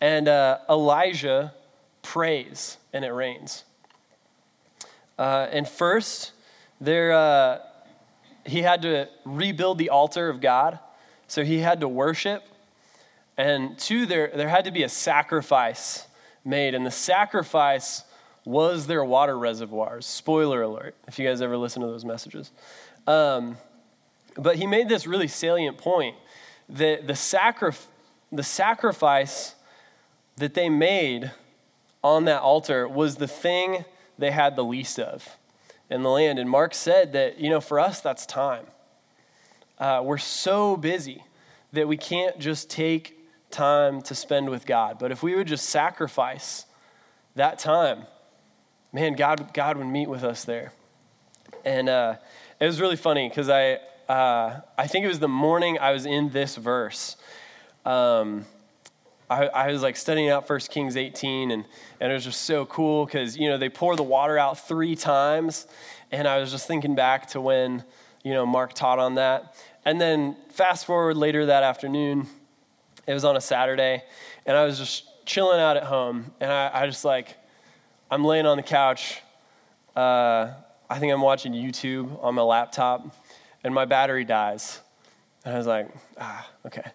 [0.00, 1.54] And uh, Elijah
[2.02, 3.64] prays and it rains.
[5.18, 6.32] Uh, and first,
[6.80, 7.58] there, uh,
[8.44, 10.78] he had to rebuild the altar of God.
[11.28, 12.42] So he had to worship.
[13.38, 16.06] And two, there, there had to be a sacrifice
[16.44, 16.74] made.
[16.74, 18.04] And the sacrifice
[18.44, 20.04] was their water reservoirs.
[20.04, 22.50] Spoiler alert, if you guys ever listen to those messages.
[23.06, 23.56] Um,
[24.36, 26.16] but he made this really salient point
[26.68, 27.72] that the, sacri-
[28.30, 29.54] the sacrifice
[30.36, 31.30] that they made
[32.02, 33.84] on that altar was the thing
[34.18, 35.36] they had the least of
[35.88, 36.38] in the land.
[36.38, 38.66] And Mark said that, you know, for us, that's time.
[39.78, 41.22] Uh, we're so busy
[41.72, 43.18] that we can't just take
[43.50, 44.98] time to spend with God.
[44.98, 46.66] But if we would just sacrifice
[47.34, 48.04] that time,
[48.92, 50.72] man, God, God would meet with us there.
[51.64, 52.16] And uh,
[52.60, 56.06] it was really funny because I, uh, I think it was the morning I was
[56.06, 57.16] in this verse.
[57.84, 58.46] Um,
[59.30, 61.64] I, I, was like studying out First Kings 18, and,
[62.00, 64.94] and it was just so cool because, you know, they pour the water out three
[64.94, 65.66] times.
[66.10, 67.84] And I was just thinking back to when,
[68.22, 69.56] you know, Mark taught on that.
[69.84, 72.26] And then fast forward later that afternoon,
[73.06, 74.02] it was on a Saturday,
[74.46, 76.32] and I was just chilling out at home.
[76.40, 77.36] And I, I just like,
[78.10, 79.20] I'm laying on the couch.
[79.96, 80.52] Uh,
[80.88, 83.16] I think I'm watching YouTube on my laptop,
[83.64, 84.80] and my battery dies.
[85.44, 85.88] And I was like,
[86.20, 86.92] ah, okay.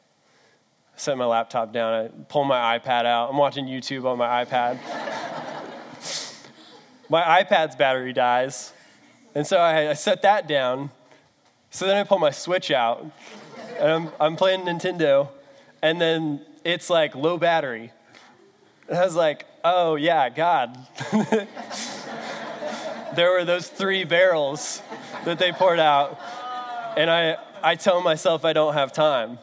[0.98, 1.94] Set my laptop down.
[1.94, 3.30] I pull my iPad out.
[3.30, 4.80] I'm watching YouTube on my iPad.
[7.08, 8.74] my iPad's battery dies.
[9.36, 10.90] And so I, I, set that down.
[11.70, 13.06] So then I pull my Switch out,
[13.78, 15.30] and I'm, I'm playing Nintendo,
[15.84, 17.92] and then it's like low battery.
[18.90, 20.76] And I was like, oh, yeah, God.
[23.16, 24.82] there were those three barrels
[25.26, 26.20] that they poured out.
[26.98, 29.38] And I, I tell myself I don't have time.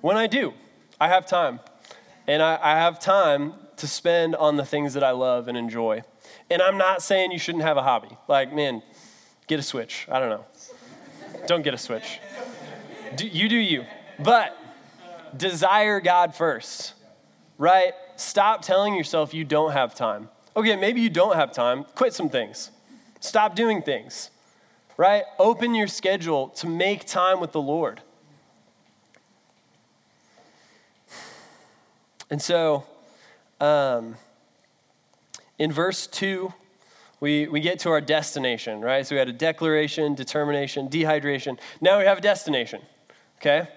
[0.00, 0.54] When I do,
[1.02, 1.58] I have time.
[2.28, 6.04] And I, I have time to spend on the things that I love and enjoy.
[6.48, 8.16] And I'm not saying you shouldn't have a hobby.
[8.28, 8.84] Like, man,
[9.48, 10.06] get a switch.
[10.08, 10.44] I don't know.
[11.48, 12.20] Don't get a switch.
[13.16, 13.84] Do, you do you.
[14.20, 14.56] But
[15.36, 16.94] desire God first,
[17.58, 17.94] right?
[18.14, 20.28] Stop telling yourself you don't have time.
[20.54, 21.82] Okay, maybe you don't have time.
[21.96, 22.70] Quit some things.
[23.18, 24.30] Stop doing things,
[24.96, 25.24] right?
[25.40, 28.02] Open your schedule to make time with the Lord.
[32.32, 32.84] And so,
[33.60, 34.16] um,
[35.58, 36.50] in verse 2,
[37.20, 39.06] we, we get to our destination, right?
[39.06, 41.58] So we had a declaration, determination, dehydration.
[41.82, 42.80] Now we have a destination,
[43.36, 43.68] okay?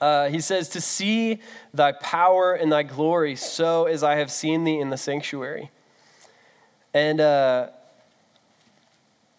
[0.00, 1.40] Uh, he says, To see
[1.74, 5.72] thy power and thy glory, so as I have seen thee in the sanctuary.
[6.94, 7.70] And uh,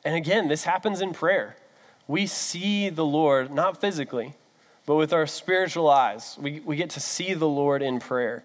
[0.04, 1.56] and again, this happens in prayer.
[2.06, 4.36] We see the Lord, not physically,
[4.86, 6.38] but with our spiritual eyes.
[6.39, 8.43] We, we get to see the Lord in prayer.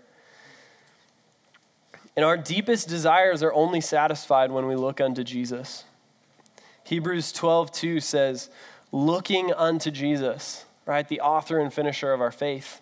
[2.16, 5.84] And our deepest desires are only satisfied when we look unto Jesus.
[6.84, 8.50] Hebrews 12, 2 says,
[8.90, 11.06] looking unto Jesus, right?
[11.06, 12.80] The author and finisher of our faith.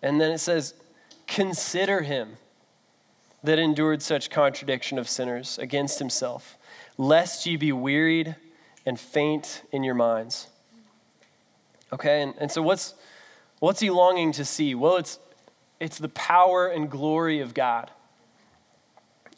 [0.00, 0.74] And then it says,
[1.26, 2.36] consider him
[3.42, 6.58] that endured such contradiction of sinners against himself
[6.98, 8.34] lest ye be wearied
[8.84, 10.48] and faint in your minds.
[11.92, 12.94] Okay, and, and so what's,
[13.60, 14.74] what's he longing to see?
[14.74, 15.18] Well, it's,
[15.80, 17.90] it's the power and glory of God.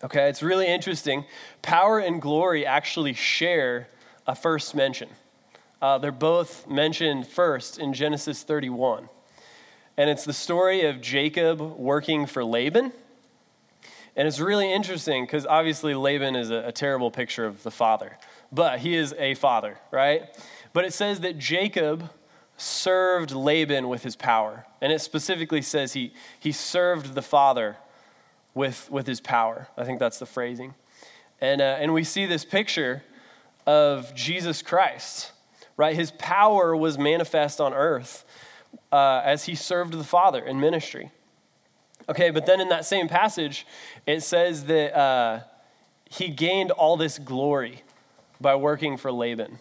[0.03, 1.25] Okay, it's really interesting.
[1.63, 3.89] Power and glory actually share
[4.27, 5.11] a first mention.
[5.83, 9.09] Uh, they're both mentioned first in Genesis 31.
[9.97, 12.93] And it's the story of Jacob working for Laban
[14.17, 18.19] And it's really interesting because obviously Laban is a, a terrible picture of the father,
[18.51, 20.25] but he is a father, right?
[20.73, 22.11] But it says that Jacob
[22.61, 24.67] served Laban with his power.
[24.81, 27.77] And it specifically says he, he served the father
[28.55, 29.69] with, with his power.
[29.77, 30.75] I think that's the phrasing.
[31.41, 33.03] And, uh, and we see this picture
[33.67, 35.33] of Jesus Christ,
[35.77, 35.97] right?
[35.97, 38.25] His power was manifest on earth
[38.93, 41.11] uh, as he served the Father in ministry.
[42.09, 43.67] Okay, but then in that same passage,
[44.07, 45.41] it says that uh,
[46.11, 47.83] he gained all this glory
[48.41, 49.59] by working for Laban.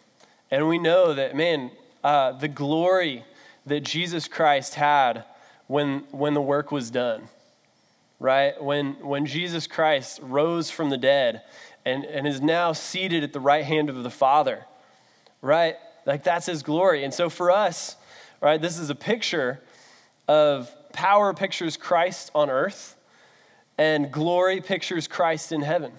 [0.51, 1.71] And we know that, man,
[2.03, 3.23] uh, the glory
[3.65, 5.23] that Jesus Christ had
[5.67, 7.23] when, when the work was done,
[8.19, 8.61] right?
[8.61, 11.43] When, when Jesus Christ rose from the dead
[11.85, 14.65] and, and is now seated at the right hand of the Father,
[15.41, 15.75] right?
[16.05, 17.03] Like that's his glory.
[17.03, 17.95] And so for us,
[18.41, 19.61] right, this is a picture
[20.27, 22.95] of power pictures Christ on earth,
[23.77, 25.93] and glory pictures Christ in heaven.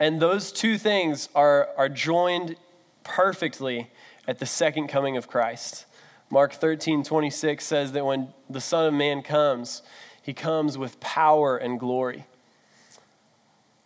[0.00, 2.56] And those two things are, are joined
[3.04, 3.90] perfectly
[4.28, 5.86] at the second coming of Christ.
[6.30, 9.82] Mark 13, 26 says that when the Son of Man comes,
[10.22, 12.26] he comes with power and glory.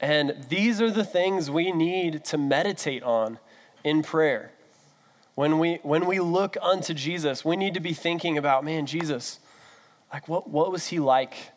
[0.00, 3.38] And these are the things we need to meditate on
[3.84, 4.50] in prayer.
[5.36, 9.38] When we, when we look unto Jesus, we need to be thinking about, man, Jesus,
[10.12, 11.52] like what, what was he like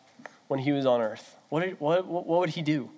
[0.47, 1.35] when he was on earth?
[1.49, 2.91] What, did, what, what would he do?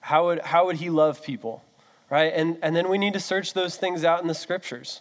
[0.00, 1.63] How would, how would he love people?
[2.10, 2.32] Right?
[2.34, 5.00] And, and then we need to search those things out in the scriptures.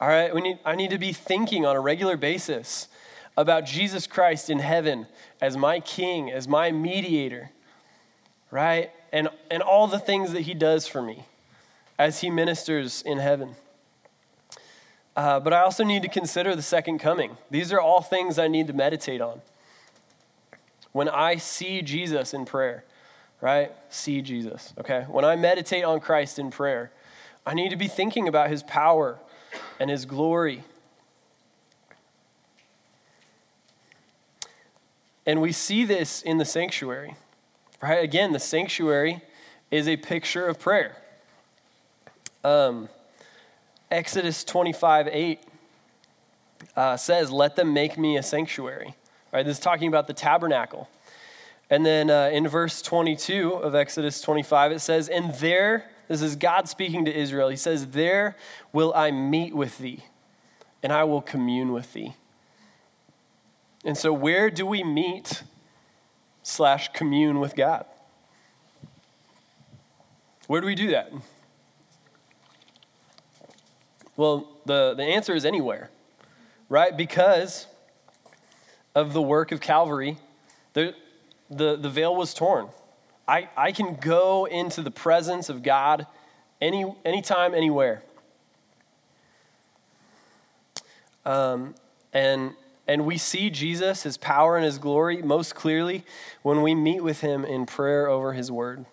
[0.00, 0.34] All right?
[0.34, 2.88] We need, I need to be thinking on a regular basis
[3.36, 5.06] about Jesus Christ in heaven
[5.40, 7.50] as my king, as my mediator
[8.50, 8.90] right?
[9.12, 11.24] And, and all the things that he does for me
[11.98, 13.56] as he ministers in heaven.
[15.16, 17.36] Uh, but I also need to consider the second coming.
[17.50, 19.40] These are all things I need to meditate on.
[20.92, 22.84] When I see Jesus in prayer,
[23.40, 23.72] right?
[23.88, 25.04] See Jesus, okay?
[25.08, 26.90] When I meditate on Christ in prayer,
[27.46, 29.18] I need to be thinking about his power
[29.80, 30.64] and his glory.
[35.24, 37.14] And we see this in the sanctuary.
[37.82, 38.02] Right?
[38.02, 39.22] Again, the sanctuary
[39.70, 40.96] is a picture of prayer.
[42.42, 42.88] Um,
[43.90, 45.40] Exodus 25 8
[46.76, 48.94] uh, says, Let them make me a sanctuary.
[49.32, 49.44] Right?
[49.44, 50.88] This is talking about the tabernacle.
[51.70, 56.36] And then uh, in verse 22 of Exodus 25, it says, And there, this is
[56.36, 57.48] God speaking to Israel.
[57.48, 58.36] He says, There
[58.72, 60.04] will I meet with thee,
[60.82, 62.14] and I will commune with thee.
[63.84, 65.42] And so, where do we meet
[66.48, 67.84] slash commune with God.
[70.46, 71.12] Where do we do that?
[74.16, 75.90] Well, the, the answer is anywhere,
[76.68, 76.96] right?
[76.96, 77.66] Because
[78.94, 80.16] of the work of Calvary,
[80.72, 80.94] the,
[81.50, 82.68] the, the veil was torn.
[83.26, 86.06] I, I can go into the presence of God
[86.60, 88.02] any anytime, anywhere.
[91.24, 91.74] Um,
[92.12, 92.54] and
[92.88, 96.04] and we see Jesus, his power and his glory, most clearly
[96.42, 98.86] when we meet with him in prayer over his word.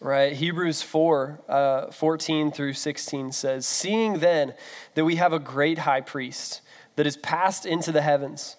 [0.00, 0.32] Right?
[0.32, 4.54] Hebrews 4 uh, 14 through 16 says, Seeing then
[4.94, 6.62] that we have a great high priest
[6.96, 8.56] that is passed into the heavens,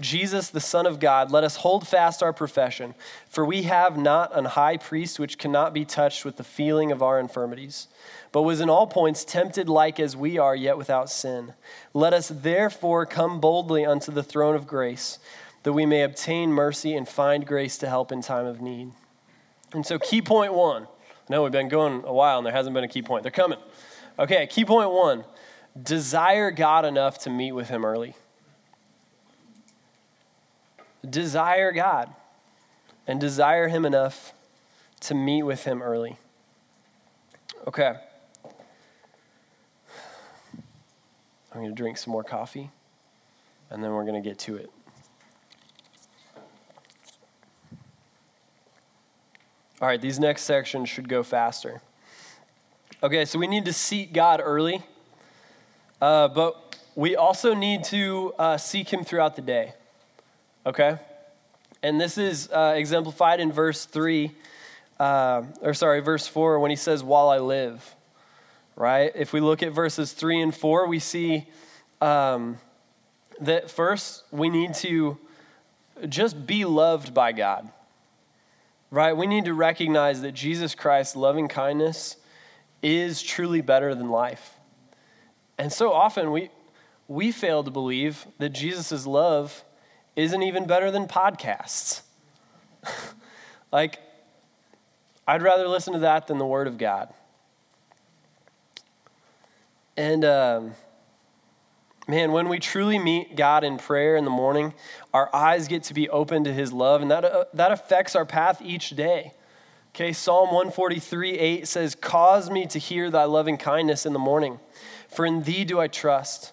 [0.00, 2.94] Jesus, the Son of God, let us hold fast our profession,
[3.28, 7.02] for we have not an high priest which cannot be touched with the feeling of
[7.02, 7.88] our infirmities
[8.32, 11.54] but was in all points tempted like as we are, yet without sin.
[11.92, 15.18] Let us therefore come boldly unto the throne of grace,
[15.62, 18.92] that we may obtain mercy and find grace to help in time of need.
[19.72, 20.86] And so, key point one.
[21.28, 23.22] Know we've been going a while and there hasn't been a key point.
[23.22, 23.58] They're coming.
[24.18, 25.24] Okay, key point one
[25.80, 28.16] desire God enough to meet with Him early.
[31.08, 32.12] Desire God
[33.06, 34.32] and desire Him enough
[35.00, 36.16] to meet with Him early.
[37.66, 37.94] Okay.
[41.52, 42.70] I'm going to drink some more coffee,
[43.70, 44.70] and then we're going to get to it.
[49.80, 51.80] All right, these next sections should go faster.
[53.02, 54.82] Okay, so we need to seek God early,
[56.02, 59.72] uh, but we also need to uh, seek Him throughout the day.
[60.66, 60.98] Okay?
[61.82, 64.30] And this is uh, exemplified in verse 3,
[64.98, 67.96] uh, or sorry, verse 4, when he says, While I live
[68.80, 69.12] right?
[69.14, 71.46] If we look at verses 3 and 4, we see
[72.00, 72.58] um,
[73.38, 75.18] that first we need to
[76.08, 77.68] just be loved by God,
[78.90, 79.14] right?
[79.14, 82.16] We need to recognize that Jesus Christ's loving kindness
[82.82, 84.54] is truly better than life.
[85.58, 86.48] And so often we,
[87.06, 89.62] we fail to believe that Jesus' love
[90.16, 92.02] isn't even better than podcasts.
[93.72, 93.98] like,
[95.26, 97.12] I'd rather listen to that than the Word of God.
[99.96, 100.72] And um,
[102.08, 104.74] man, when we truly meet God in prayer in the morning,
[105.12, 108.24] our eyes get to be open to His love, and that, uh, that affects our
[108.24, 109.34] path each day.
[109.94, 114.60] Okay, Psalm 143 8 says, Cause me to hear thy loving kindness in the morning,
[115.08, 116.52] for in thee do I trust.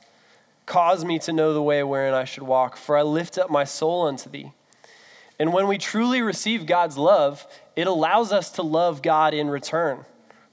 [0.68, 3.63] Cause me to know the way wherein I should walk, for I lift up my
[3.63, 4.51] soul unto thee.
[5.39, 10.05] And when we truly receive God's love, it allows us to love God in return.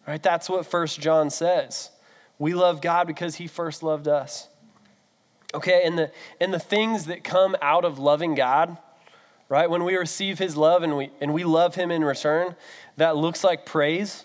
[0.08, 0.22] Right?
[0.22, 1.90] That's what First John says.
[2.38, 4.48] We love God because he first loved us.
[5.52, 6.10] Okay, and the
[6.40, 8.78] and the things that come out of loving God
[9.48, 9.68] right?
[9.68, 12.56] When we receive his love and we, and we love him in return,
[12.96, 14.24] that looks like praise,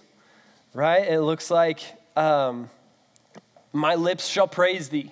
[0.74, 1.08] right?
[1.08, 1.82] It looks like,
[2.16, 2.70] um,
[3.72, 5.12] my lips shall praise thee.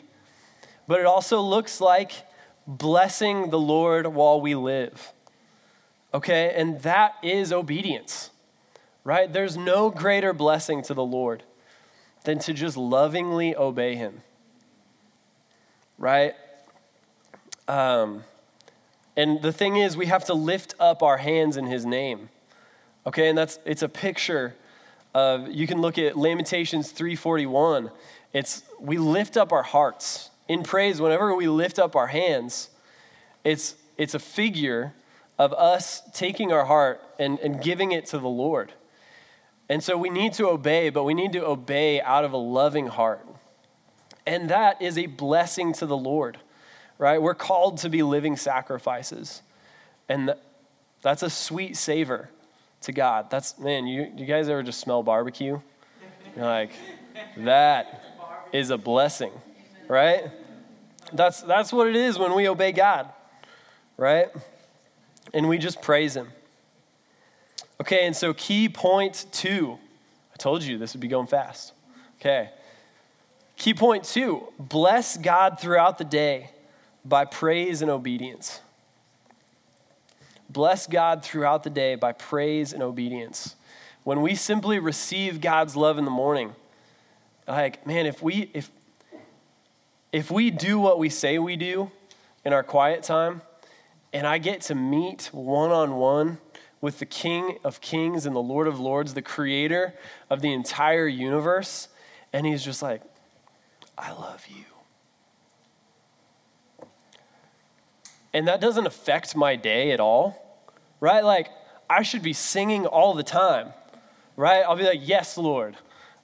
[0.88, 2.12] But it also looks like
[2.66, 5.14] blessing the Lord while we live,
[6.14, 6.54] okay?
[6.56, 8.30] And that is obedience,
[9.04, 9.32] right?
[9.32, 11.44] There's no greater blessing to the Lord
[12.24, 14.22] than to just lovingly obey him,
[15.98, 16.34] right?
[17.68, 18.24] Um,
[19.16, 22.30] and the thing is, we have to lift up our hands in his name.
[23.06, 24.56] Okay, and that's it's a picture
[25.14, 27.90] of you can look at Lamentations 341.
[28.34, 32.70] It's we lift up our hearts in praise whenever we lift up our hands.
[33.44, 34.94] It's it's a figure
[35.40, 38.74] of us taking our heart and, and giving it to the Lord.
[39.70, 42.88] And so we need to obey, but we need to obey out of a loving
[42.88, 43.26] heart.
[44.26, 46.40] And that is a blessing to the Lord
[46.98, 47.22] right?
[47.22, 49.42] We're called to be living sacrifices.
[50.10, 50.34] And
[51.02, 52.30] that's a sweet savor
[52.82, 53.30] to God.
[53.30, 55.60] That's, man, you, you guys ever just smell barbecue?
[56.36, 56.72] You're like,
[57.38, 58.04] that
[58.54, 59.32] is a blessing,
[59.88, 60.32] right?
[61.14, 63.10] That's, that's what it is when we obey God,
[63.96, 64.28] right?
[65.34, 66.30] And we just praise Him.
[67.80, 69.78] Okay, and so key point two.
[70.34, 71.74] I told you this would be going fast.
[72.20, 72.50] Okay.
[73.56, 76.52] Key point two bless God throughout the day
[77.06, 78.62] by praise and obedience.
[80.50, 83.56] Bless God throughout the day by praise and obedience.
[84.04, 86.56] When we simply receive God's love in the morning,
[87.48, 88.72] like, man, if we if
[90.12, 91.92] if we do what we say we do
[92.46, 93.42] in our quiet time,
[94.14, 96.40] and I get to meet one on one
[96.80, 99.94] with the King of Kings and the Lord of Lords, the creator
[100.30, 101.88] of the entire universe,
[102.32, 103.02] and he's just like,
[103.98, 104.64] I love you.
[108.38, 110.62] and that doesn't affect my day at all,
[111.00, 111.24] right?
[111.24, 111.50] Like,
[111.90, 113.74] I should be singing all the time,
[114.36, 114.62] right?
[114.62, 115.76] I'll be like, Yes, Lord,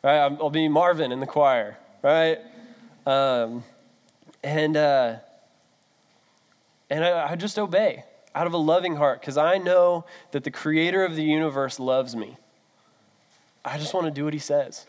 [0.03, 0.19] right?
[0.19, 2.37] I'll be Marvin in the choir, right?
[3.07, 3.63] Um,
[4.43, 5.15] and uh,
[6.89, 8.03] and I, I just obey
[8.35, 12.15] out of a loving heart because I know that the creator of the universe loves
[12.15, 12.37] me.
[13.63, 14.85] I just want to do what he says.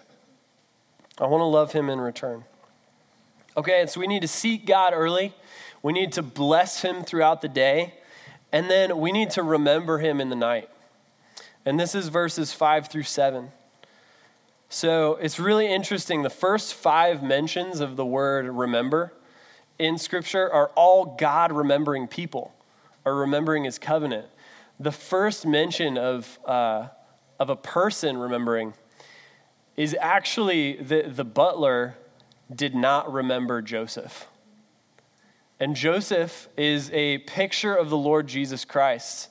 [1.19, 2.45] I want to love him in return.
[3.57, 5.33] Okay, and so we need to seek God early.
[5.83, 7.95] We need to bless him throughout the day.
[8.51, 10.69] And then we need to remember him in the night.
[11.65, 13.53] And this is verses 5 through 7.
[14.69, 16.23] So it's really interesting.
[16.23, 19.13] The first five mentions of the word remember
[19.79, 22.55] in Scripture are all God remembering people
[23.05, 24.27] or remembering his covenant.
[24.79, 26.89] The first mention of, uh,
[27.39, 28.75] of a person remembering
[29.77, 31.97] is actually the, the butler
[32.55, 34.27] did not remember Joseph.
[35.61, 39.29] And Joseph is a picture of the Lord Jesus Christ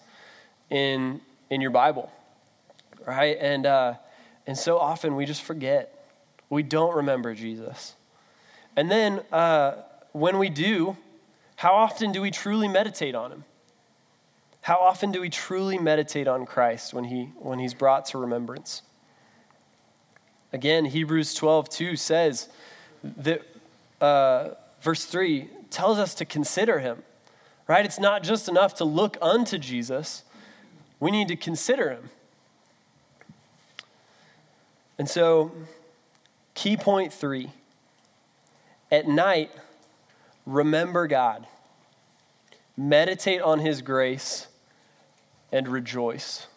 [0.70, 2.12] in, in your Bible,
[3.06, 3.38] right?
[3.40, 3.96] And, uh,
[4.48, 6.08] and so often we just forget.
[6.50, 7.96] We don't remember Jesus.
[8.76, 9.74] And then uh,
[10.14, 10.96] when we do,
[11.58, 13.44] how often do we truly meditate on him?
[14.62, 18.82] How often do we truly meditate on Christ when, he, when he's brought to remembrance?
[20.54, 22.48] Again, Hebrews 12, 2 says
[23.04, 23.42] that,
[24.00, 24.50] uh,
[24.82, 27.04] verse 3 tells us to consider him,
[27.68, 27.84] right?
[27.84, 30.24] It's not just enough to look unto Jesus,
[31.00, 32.10] we need to consider him.
[34.98, 35.52] And so,
[36.54, 37.50] key point three
[38.92, 39.52] at night,
[40.46, 41.48] remember God,
[42.76, 44.48] meditate on his grace,
[45.52, 46.48] and rejoice.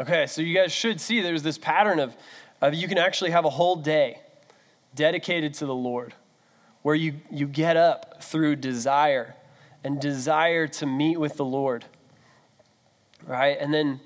[0.00, 2.16] Okay, so you guys should see there's this pattern of,
[2.60, 4.20] of you can actually have a whole day
[4.94, 6.14] dedicated to the Lord,
[6.82, 9.36] where you, you get up through desire
[9.84, 11.84] and desire to meet with the Lord.
[13.26, 13.56] Right?
[13.60, 14.00] And then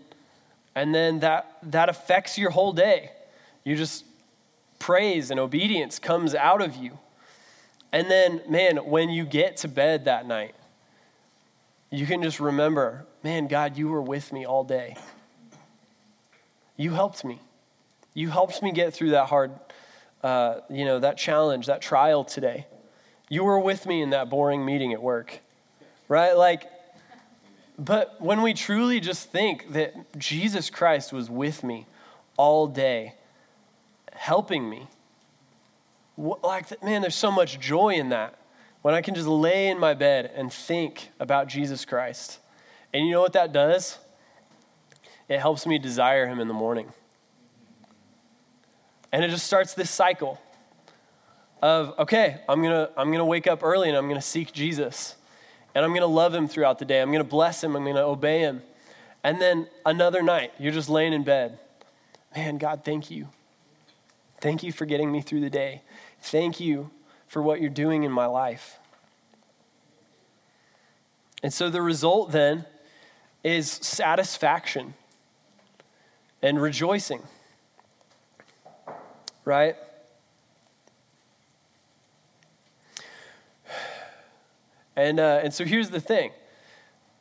[0.74, 3.10] and then that that affects your whole day.
[3.64, 4.04] You just
[4.78, 6.98] praise and obedience comes out of you.
[7.92, 10.54] And then, man, when you get to bed that night,
[11.90, 14.96] you can just remember, man, God, you were with me all day.
[16.76, 17.40] You helped me.
[18.12, 19.52] You helped me get through that hard,
[20.22, 22.66] uh, you know, that challenge, that trial today.
[23.28, 25.40] You were with me in that boring meeting at work,
[26.08, 26.36] right?
[26.36, 26.70] Like,
[27.78, 31.86] but when we truly just think that Jesus Christ was with me
[32.36, 33.14] all day,
[34.26, 34.88] helping me,
[36.16, 38.36] like, man, there's so much joy in that
[38.82, 42.40] when I can just lay in my bed and think about Jesus Christ.
[42.92, 43.98] And you know what that does?
[45.28, 46.92] It helps me desire him in the morning.
[49.12, 50.40] And it just starts this cycle
[51.62, 55.14] of, okay, I'm to I'm to wake up early and I'm to seek Jesus.
[55.72, 57.00] And I'm to love him throughout the day.
[57.00, 57.76] I'm to bless him.
[57.76, 58.62] I'm to obey him.
[59.22, 61.60] And then another night, you're just laying in bed.
[62.34, 63.28] Man, God, thank you.
[64.40, 65.82] Thank you for getting me through the day.
[66.20, 66.90] Thank you
[67.26, 68.78] for what you're doing in my life.
[71.42, 72.64] And so the result then
[73.44, 74.94] is satisfaction
[76.42, 77.22] and rejoicing.
[79.44, 79.76] Right?
[84.96, 86.32] And, uh, and so here's the thing.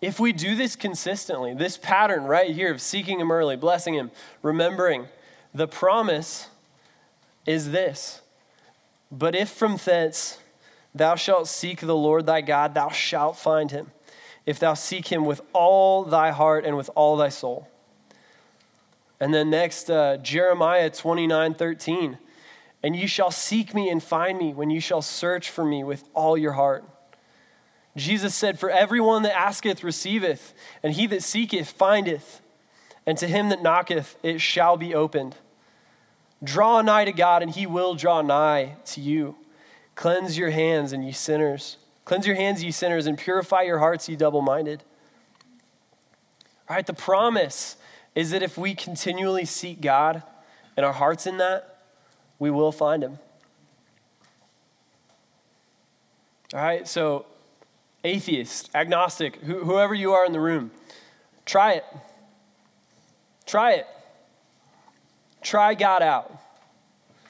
[0.01, 4.11] If we do this consistently, this pattern right here of seeking Him early, blessing Him,
[4.41, 5.07] remembering,
[5.53, 6.49] the promise
[7.45, 8.21] is this
[9.11, 10.39] but if from thence
[10.93, 13.91] thou shalt seek the Lord thy God, thou shalt find him,
[14.45, 17.67] if thou seek him with all thy heart and with all thy soul.
[19.19, 22.17] And then next, uh, Jeremiah 29 13.
[22.83, 26.03] And you shall seek me and find me when you shall search for me with
[26.13, 26.83] all your heart.
[27.95, 32.41] Jesus said, For everyone that asketh receiveth, and he that seeketh findeth,
[33.05, 35.35] and to him that knocketh it shall be opened.
[36.45, 39.35] Draw nigh to God, and he will draw nigh to you.
[39.95, 41.77] Cleanse your hands, and ye sinners.
[42.05, 44.83] Cleanse your hands, ye sinners, and purify your hearts, ye double minded.
[46.69, 47.77] All right, the promise
[48.13, 50.23] is that if we continually seek God
[50.77, 51.79] and our hearts in that,
[52.39, 53.19] we will find him.
[56.53, 57.25] All right, so
[58.03, 60.71] atheist, agnostic, whoever you are in the room,
[61.45, 61.85] try it.
[63.45, 63.87] Try it.
[65.45, 66.35] Try God out.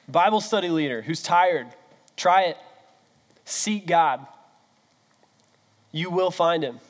[0.08, 1.66] Bible study leader who's tired,
[2.16, 2.56] try it.
[3.44, 4.26] Seek God.
[5.92, 6.80] You will find him.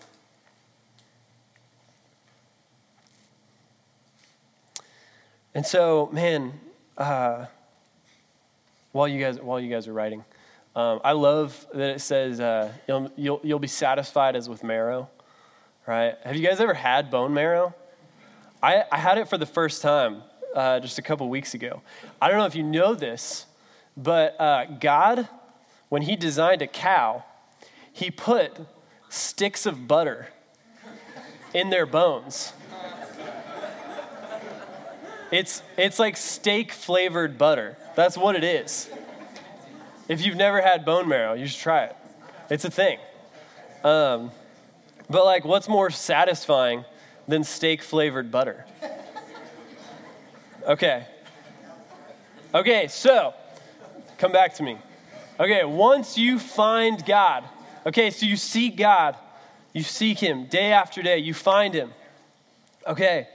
[5.53, 6.61] And so, man,
[6.97, 7.47] uh,
[8.93, 10.25] while you guys while you guys are writing,
[10.77, 15.11] um, I love that it says uh, you'll, you'll you'll be satisfied as with marrow,
[15.89, 16.15] right?
[16.23, 17.75] Have you guys ever had bone marrow?
[18.63, 20.23] I, I had it for the first time
[20.57, 21.83] uh, just a couple weeks ago.
[22.21, 23.47] I don't know if you know this,
[23.97, 25.29] but uh, God,
[25.89, 27.25] when He designed a cow,
[27.93, 28.57] He put
[29.09, 30.29] sticks of butter
[31.55, 32.53] in their bones.
[35.31, 37.77] It's, it's like steak flavored butter.
[37.95, 38.89] That's what it is.
[40.09, 41.97] If you've never had bone marrow, you should try it.
[42.49, 42.99] It's a thing.
[43.83, 44.31] Um,
[45.11, 46.85] but, like, what's more satisfying
[47.27, 48.67] than steak flavored butter?
[50.67, 51.07] Okay.
[52.53, 53.35] Okay, so
[54.19, 54.79] come back to me.
[55.39, 57.45] Okay, once you find God,
[57.87, 59.17] okay, so you seek God,
[59.73, 61.93] you seek Him day after day, you find Him.
[62.85, 63.29] Okay,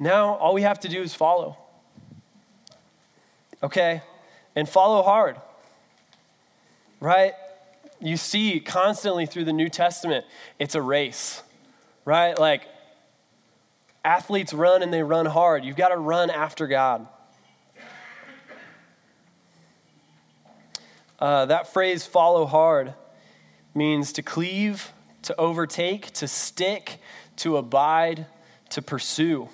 [0.00, 1.56] now all we have to do is follow.
[3.62, 4.02] Okay,
[4.56, 5.36] and follow hard,
[6.98, 7.34] right?
[8.00, 10.24] You see constantly through the New Testament,
[10.58, 11.42] it's a race,
[12.04, 12.36] right?
[12.36, 12.66] Like,
[14.04, 15.64] Athletes run and they run hard.
[15.64, 17.06] You've got to run after God.
[21.18, 22.94] Uh, that phrase, follow hard,
[23.74, 24.90] means to cleave,
[25.22, 26.98] to overtake, to stick,
[27.36, 28.26] to abide,
[28.70, 29.48] to pursue.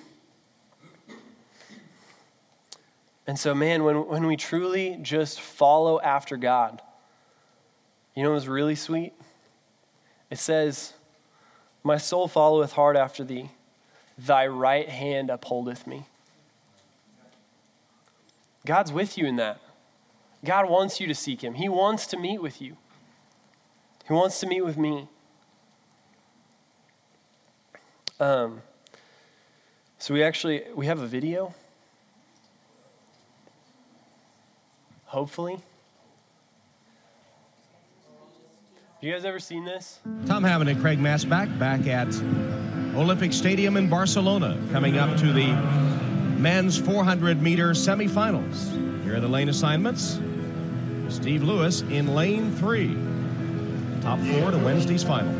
[3.27, 6.81] And so, man, when, when we truly just follow after God,
[8.15, 9.13] you know what's really sweet?
[10.29, 10.93] It says,
[11.83, 13.51] My soul followeth hard after thee.
[14.17, 16.05] Thy right hand upholdeth me.
[18.65, 19.61] God's with you in that.
[20.43, 21.55] God wants you to seek him.
[21.55, 22.77] He wants to meet with you.
[24.07, 25.07] He wants to meet with me.
[28.19, 28.61] Um,
[29.99, 31.53] so we actually we have a video.
[35.05, 35.59] Hopefully.
[38.99, 39.99] You guys ever seen this?
[40.25, 42.07] Tom Hammond and Craig Masback back at
[42.97, 45.45] Olympic Stadium in Barcelona, coming up to the
[46.39, 48.73] men's 400 meter semifinals.
[49.03, 50.19] Here are the lane assignments.
[51.07, 52.97] Steve Lewis in lane three.
[54.01, 55.31] Top four to Wednesday's final.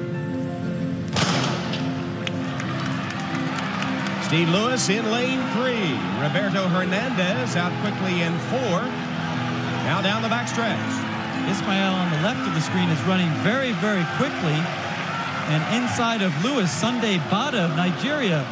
[4.23, 5.97] Steve Lewis in lane three.
[6.21, 8.85] Roberto Hernandez out quickly in four.
[9.89, 10.77] Now down the backstretch.
[11.49, 14.86] Ismael on the left of the screen is running very, very quickly.
[15.47, 18.45] And inside of Lewis, Sunday Bada of Nigeria.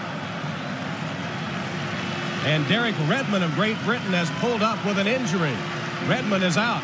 [2.45, 5.53] And Derek Redmond of Great Britain has pulled up with an injury.
[6.07, 6.81] Redmond is out.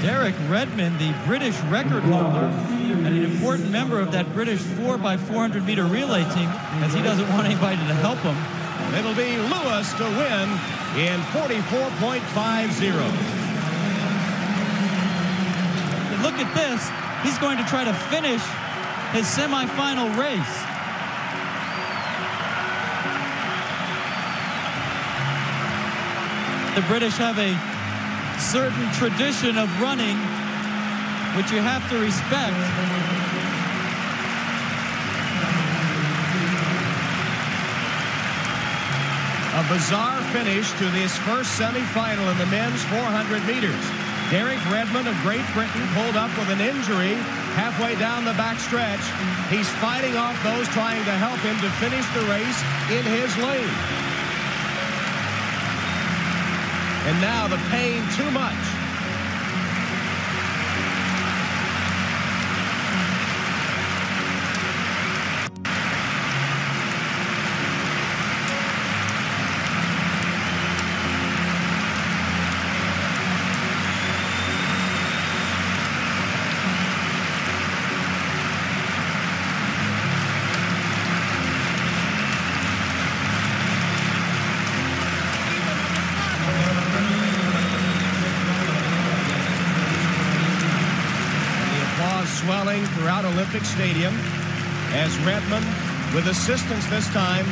[0.00, 5.84] Derek Redmond, the British record holder, and an important member of that British 4x400 meter
[5.84, 6.48] relay team,
[6.80, 8.36] as he doesn't want anybody to help him.
[8.96, 10.48] It'll be Lewis to win
[10.96, 12.94] in 44.50.
[16.22, 16.88] Look at this.
[17.26, 18.40] He's going to try to finish
[19.14, 20.56] his semifinal race.
[26.74, 27.54] The British have a
[28.40, 30.18] certain tradition of running,
[31.38, 32.58] which you have to respect.
[39.54, 43.84] A bizarre finish to this first semifinal in the men's 400 meters.
[44.34, 47.14] Derek Redmond of Great Britain pulled up with an injury
[47.54, 49.02] halfway down the back stretch.
[49.48, 53.74] He's fighting off those trying to help him to finish the race in his lane.
[57.06, 58.74] And now the pain too much.
[92.44, 94.14] swelling throughout Olympic Stadium
[94.92, 95.66] as Redmond,
[96.14, 97.44] with assistance this time,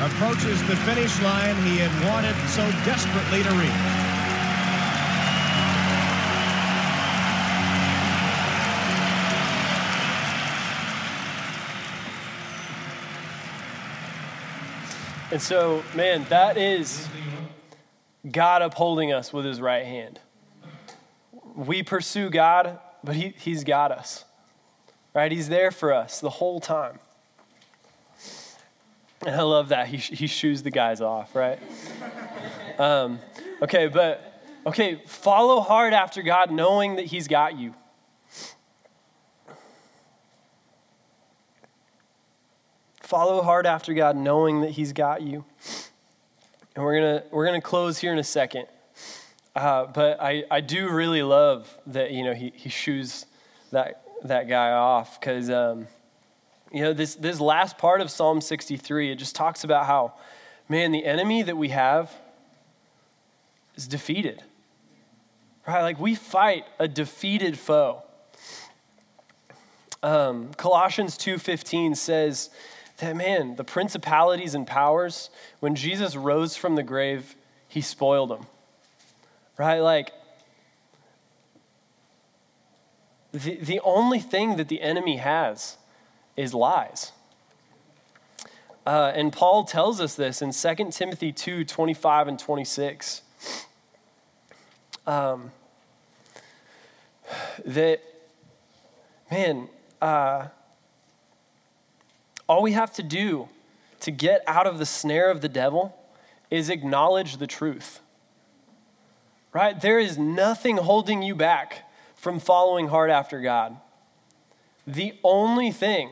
[0.00, 3.68] approaches the finish line he had wanted so desperately to reach.
[15.30, 17.06] And so, man, that is
[18.32, 20.20] God upholding us with his right hand.
[21.54, 24.24] We pursue God, but he, he's got us
[25.14, 25.30] right?
[25.32, 26.98] He's there for us the whole time.
[29.26, 29.88] And I love that.
[29.88, 31.58] He, he shoos the guys off, right?
[32.78, 33.18] Um,
[33.60, 37.74] okay, but, okay, follow hard after God knowing that He's got you.
[43.00, 45.44] Follow hard after God knowing that He's got you.
[46.76, 48.66] And we're going to we're gonna close here in a second.
[49.56, 53.26] Uh, but I, I do really love that, you know, he, he shoos
[53.72, 55.86] that that guy off because um,
[56.72, 60.14] you know this this last part of Psalm 63 it just talks about how
[60.68, 62.14] man the enemy that we have
[63.74, 64.42] is defeated.
[65.66, 65.82] Right?
[65.82, 68.02] Like we fight a defeated foe.
[70.02, 72.50] Um, Colossians 2:15 says
[72.98, 77.36] that man the principalities and powers when Jesus rose from the grave
[77.68, 78.46] he spoiled them
[79.58, 79.80] right?
[79.80, 80.12] Like
[83.38, 85.76] the, the only thing that the enemy has
[86.36, 87.12] is lies.
[88.86, 93.22] Uh, and Paul tells us this in 2 Timothy 2 25 and 26.
[95.06, 95.52] Um,
[97.64, 98.00] that,
[99.30, 99.68] man,
[100.00, 100.48] uh,
[102.46, 103.48] all we have to do
[104.00, 105.94] to get out of the snare of the devil
[106.50, 108.00] is acknowledge the truth.
[109.52, 109.78] Right?
[109.78, 111.87] There is nothing holding you back
[112.18, 113.76] from following hard after God.
[114.86, 116.10] The only thing,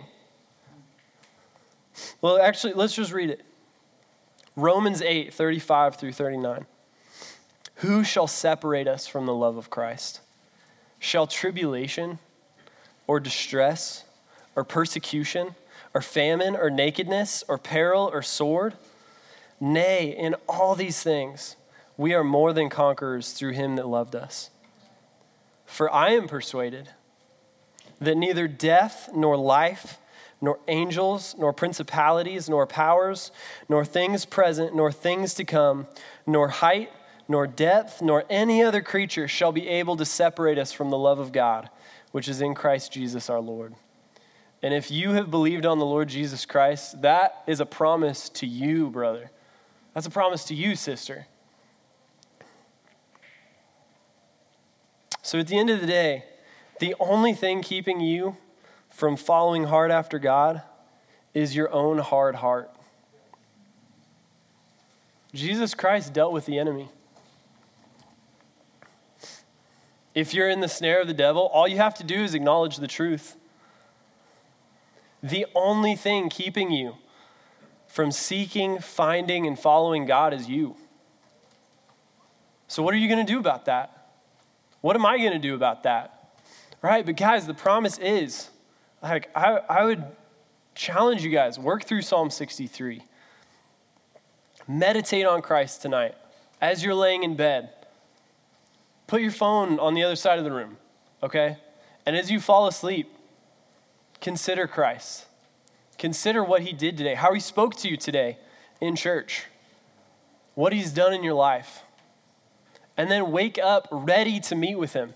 [2.20, 3.44] well, actually, let's just read it
[4.54, 6.64] Romans 8 35 through 39.
[7.76, 10.20] Who shall separate us from the love of Christ?
[10.98, 12.20] Shall tribulation
[13.07, 14.04] or distress
[14.54, 15.57] or persecution
[15.92, 18.74] or famine or nakedness or peril or sword?
[19.59, 21.57] Nay, in all these things,
[21.96, 24.50] we are more than conquerors through him that loved us.
[25.67, 26.89] For I am persuaded
[28.01, 29.99] that neither death nor life,
[30.41, 33.33] nor angels, nor principalities, nor powers,
[33.69, 35.87] nor things present, nor things to come,
[36.27, 36.91] nor height,
[37.29, 41.19] nor depth, nor any other creature shall be able to separate us from the love
[41.19, 41.71] of God,
[42.12, 43.75] which is in Christ Jesus our Lord.
[44.62, 48.47] And if you have believed on the Lord Jesus Christ, that is a promise to
[48.47, 49.31] you, brother.
[49.95, 51.27] That's a promise to you, sister.
[55.27, 56.22] So at the end of the day,
[56.79, 58.37] the only thing keeping you
[58.91, 60.62] from following hard after God
[61.35, 62.70] is your own hard heart.
[65.35, 66.91] Jesus Christ dealt with the enemy.
[70.14, 72.77] If you're in the snare of the devil, all you have to do is acknowledge
[72.77, 73.35] the truth.
[75.24, 76.99] The only thing keeping you
[77.89, 80.77] from seeking, finding, and following God is you.
[82.68, 83.95] So, what are you going to do about that?
[84.87, 86.39] What am I going to do about that?
[86.80, 87.05] Right?
[87.05, 88.51] But, guys, the promise is
[89.03, 90.05] like, I, I would
[90.76, 93.03] challenge you guys work through Psalm 63.
[94.68, 96.14] Meditate on Christ tonight
[96.61, 97.70] as you're laying in bed.
[99.09, 100.76] Put your phone on the other side of the room,
[101.20, 101.57] okay?
[102.07, 103.12] And as you fall asleep,
[104.20, 105.26] consider Christ.
[105.99, 108.39] Consider what he did today, how he spoke to you today
[108.80, 109.47] in church,
[110.55, 111.82] what he's done in your life.
[112.97, 115.14] And then wake up ready to meet with him,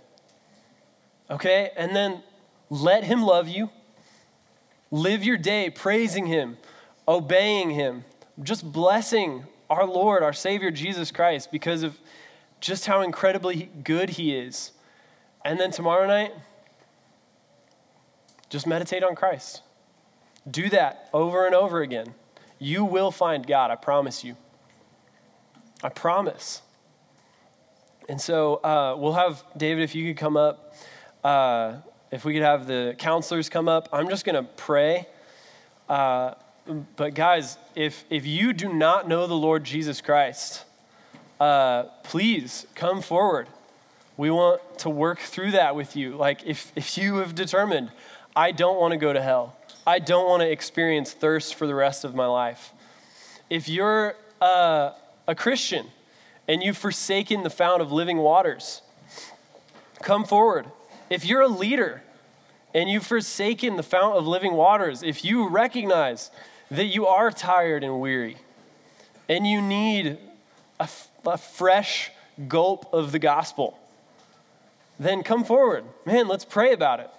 [1.30, 1.70] okay?
[1.76, 2.22] And then
[2.68, 3.70] let him love you.
[4.90, 6.58] Live your day praising him,
[7.08, 8.04] obeying him,
[8.42, 11.98] just blessing our Lord, our Savior, Jesus Christ, because of
[12.60, 14.72] just how incredibly good He is.
[15.44, 16.32] And then tomorrow night,
[18.50, 19.62] just meditate on Christ.
[20.50, 22.14] Do that over and over again.
[22.58, 24.36] You will find God, I promise you.
[25.82, 26.62] I promise.
[28.10, 30.74] And so uh, we'll have David, if you could come up,
[31.22, 31.74] uh,
[32.10, 33.88] if we could have the counselors come up.
[33.92, 35.06] I'm just going to pray.
[35.88, 36.34] Uh,
[36.96, 40.64] but guys, if if you do not know the Lord Jesus Christ,
[41.38, 43.46] uh, please come forward.
[44.16, 46.16] We want to work through that with you.
[46.16, 47.92] Like if if you have determined,
[48.34, 49.56] I don't want to go to hell.
[49.86, 52.72] I don't want to experience thirst for the rest of my life.
[53.48, 54.94] If you're uh,
[55.28, 55.86] a Christian
[56.50, 58.82] and you've forsaken the fount of living waters,
[60.02, 60.66] come forward.
[61.08, 62.02] If you're a leader
[62.74, 66.32] and you've forsaken the fount of living waters, if you recognize
[66.68, 68.36] that you are tired and weary
[69.28, 70.18] and you need
[70.80, 70.88] a,
[71.38, 72.10] fresh
[72.48, 73.78] gulp of the gospel,
[74.98, 75.84] then come forward.
[76.04, 77.10] Man, let's pray about it.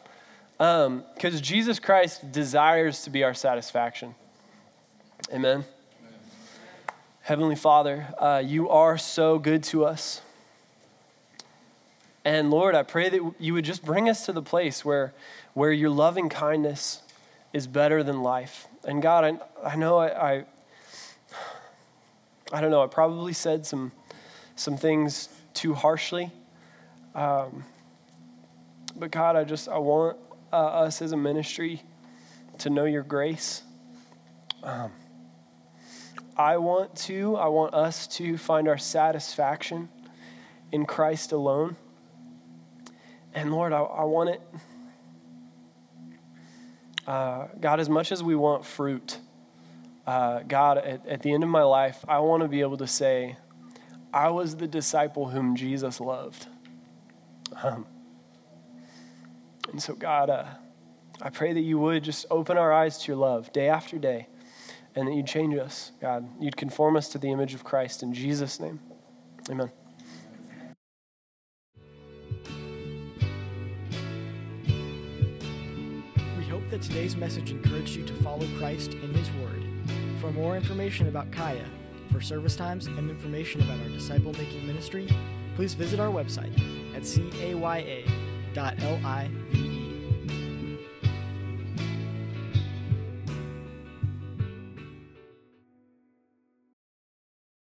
[0.58, 4.14] Because um, Jesus Christ desires to be our satisfaction.
[5.32, 5.64] Amen.
[7.24, 10.22] Heavenly Father, uh, you are so good to us.
[12.26, 15.14] And Lord, I pray that you would just bring us to the place where,
[15.54, 17.04] where your loving kindness
[17.54, 18.68] is better than life.
[18.84, 20.46] And God, I, I know I, I,
[22.52, 23.92] I don't know, I probably said some,
[24.56, 26.32] some things too harshly.
[27.14, 27.66] Um,
[28.96, 30.18] but God, I just, I want
[30.52, 31.84] uh, us as a ministry
[32.58, 33.62] to know your grace.
[34.64, 34.92] Um,
[36.42, 39.90] I want to, I want us to find our satisfaction
[40.72, 41.76] in Christ alone.
[43.34, 44.42] And Lord, I, I want it
[47.08, 49.18] uh, God, as much as we want fruit,
[50.06, 52.88] uh, God, at, at, the end of my life, I want to be able to
[52.88, 53.38] say,
[54.14, 56.48] I was the disciple whom Jesus loved.
[57.64, 57.86] Um,
[59.72, 60.46] and so, God, uh,
[61.22, 64.28] I pray that you would just open our eyes to your love day after day
[64.96, 66.28] and that you'd change us, God.
[66.40, 68.04] You'd conform us to the image of Christ.
[68.04, 68.80] In Jesus' name,
[69.50, 69.72] amen.
[76.38, 79.64] We hope that today's message encouraged you to follow Christ in His Word.
[80.20, 81.66] For more information about Kaya,
[82.12, 85.08] for service times, and information about our disciple making ministry,
[85.56, 86.54] please visit our website
[86.96, 88.12] at caya.live.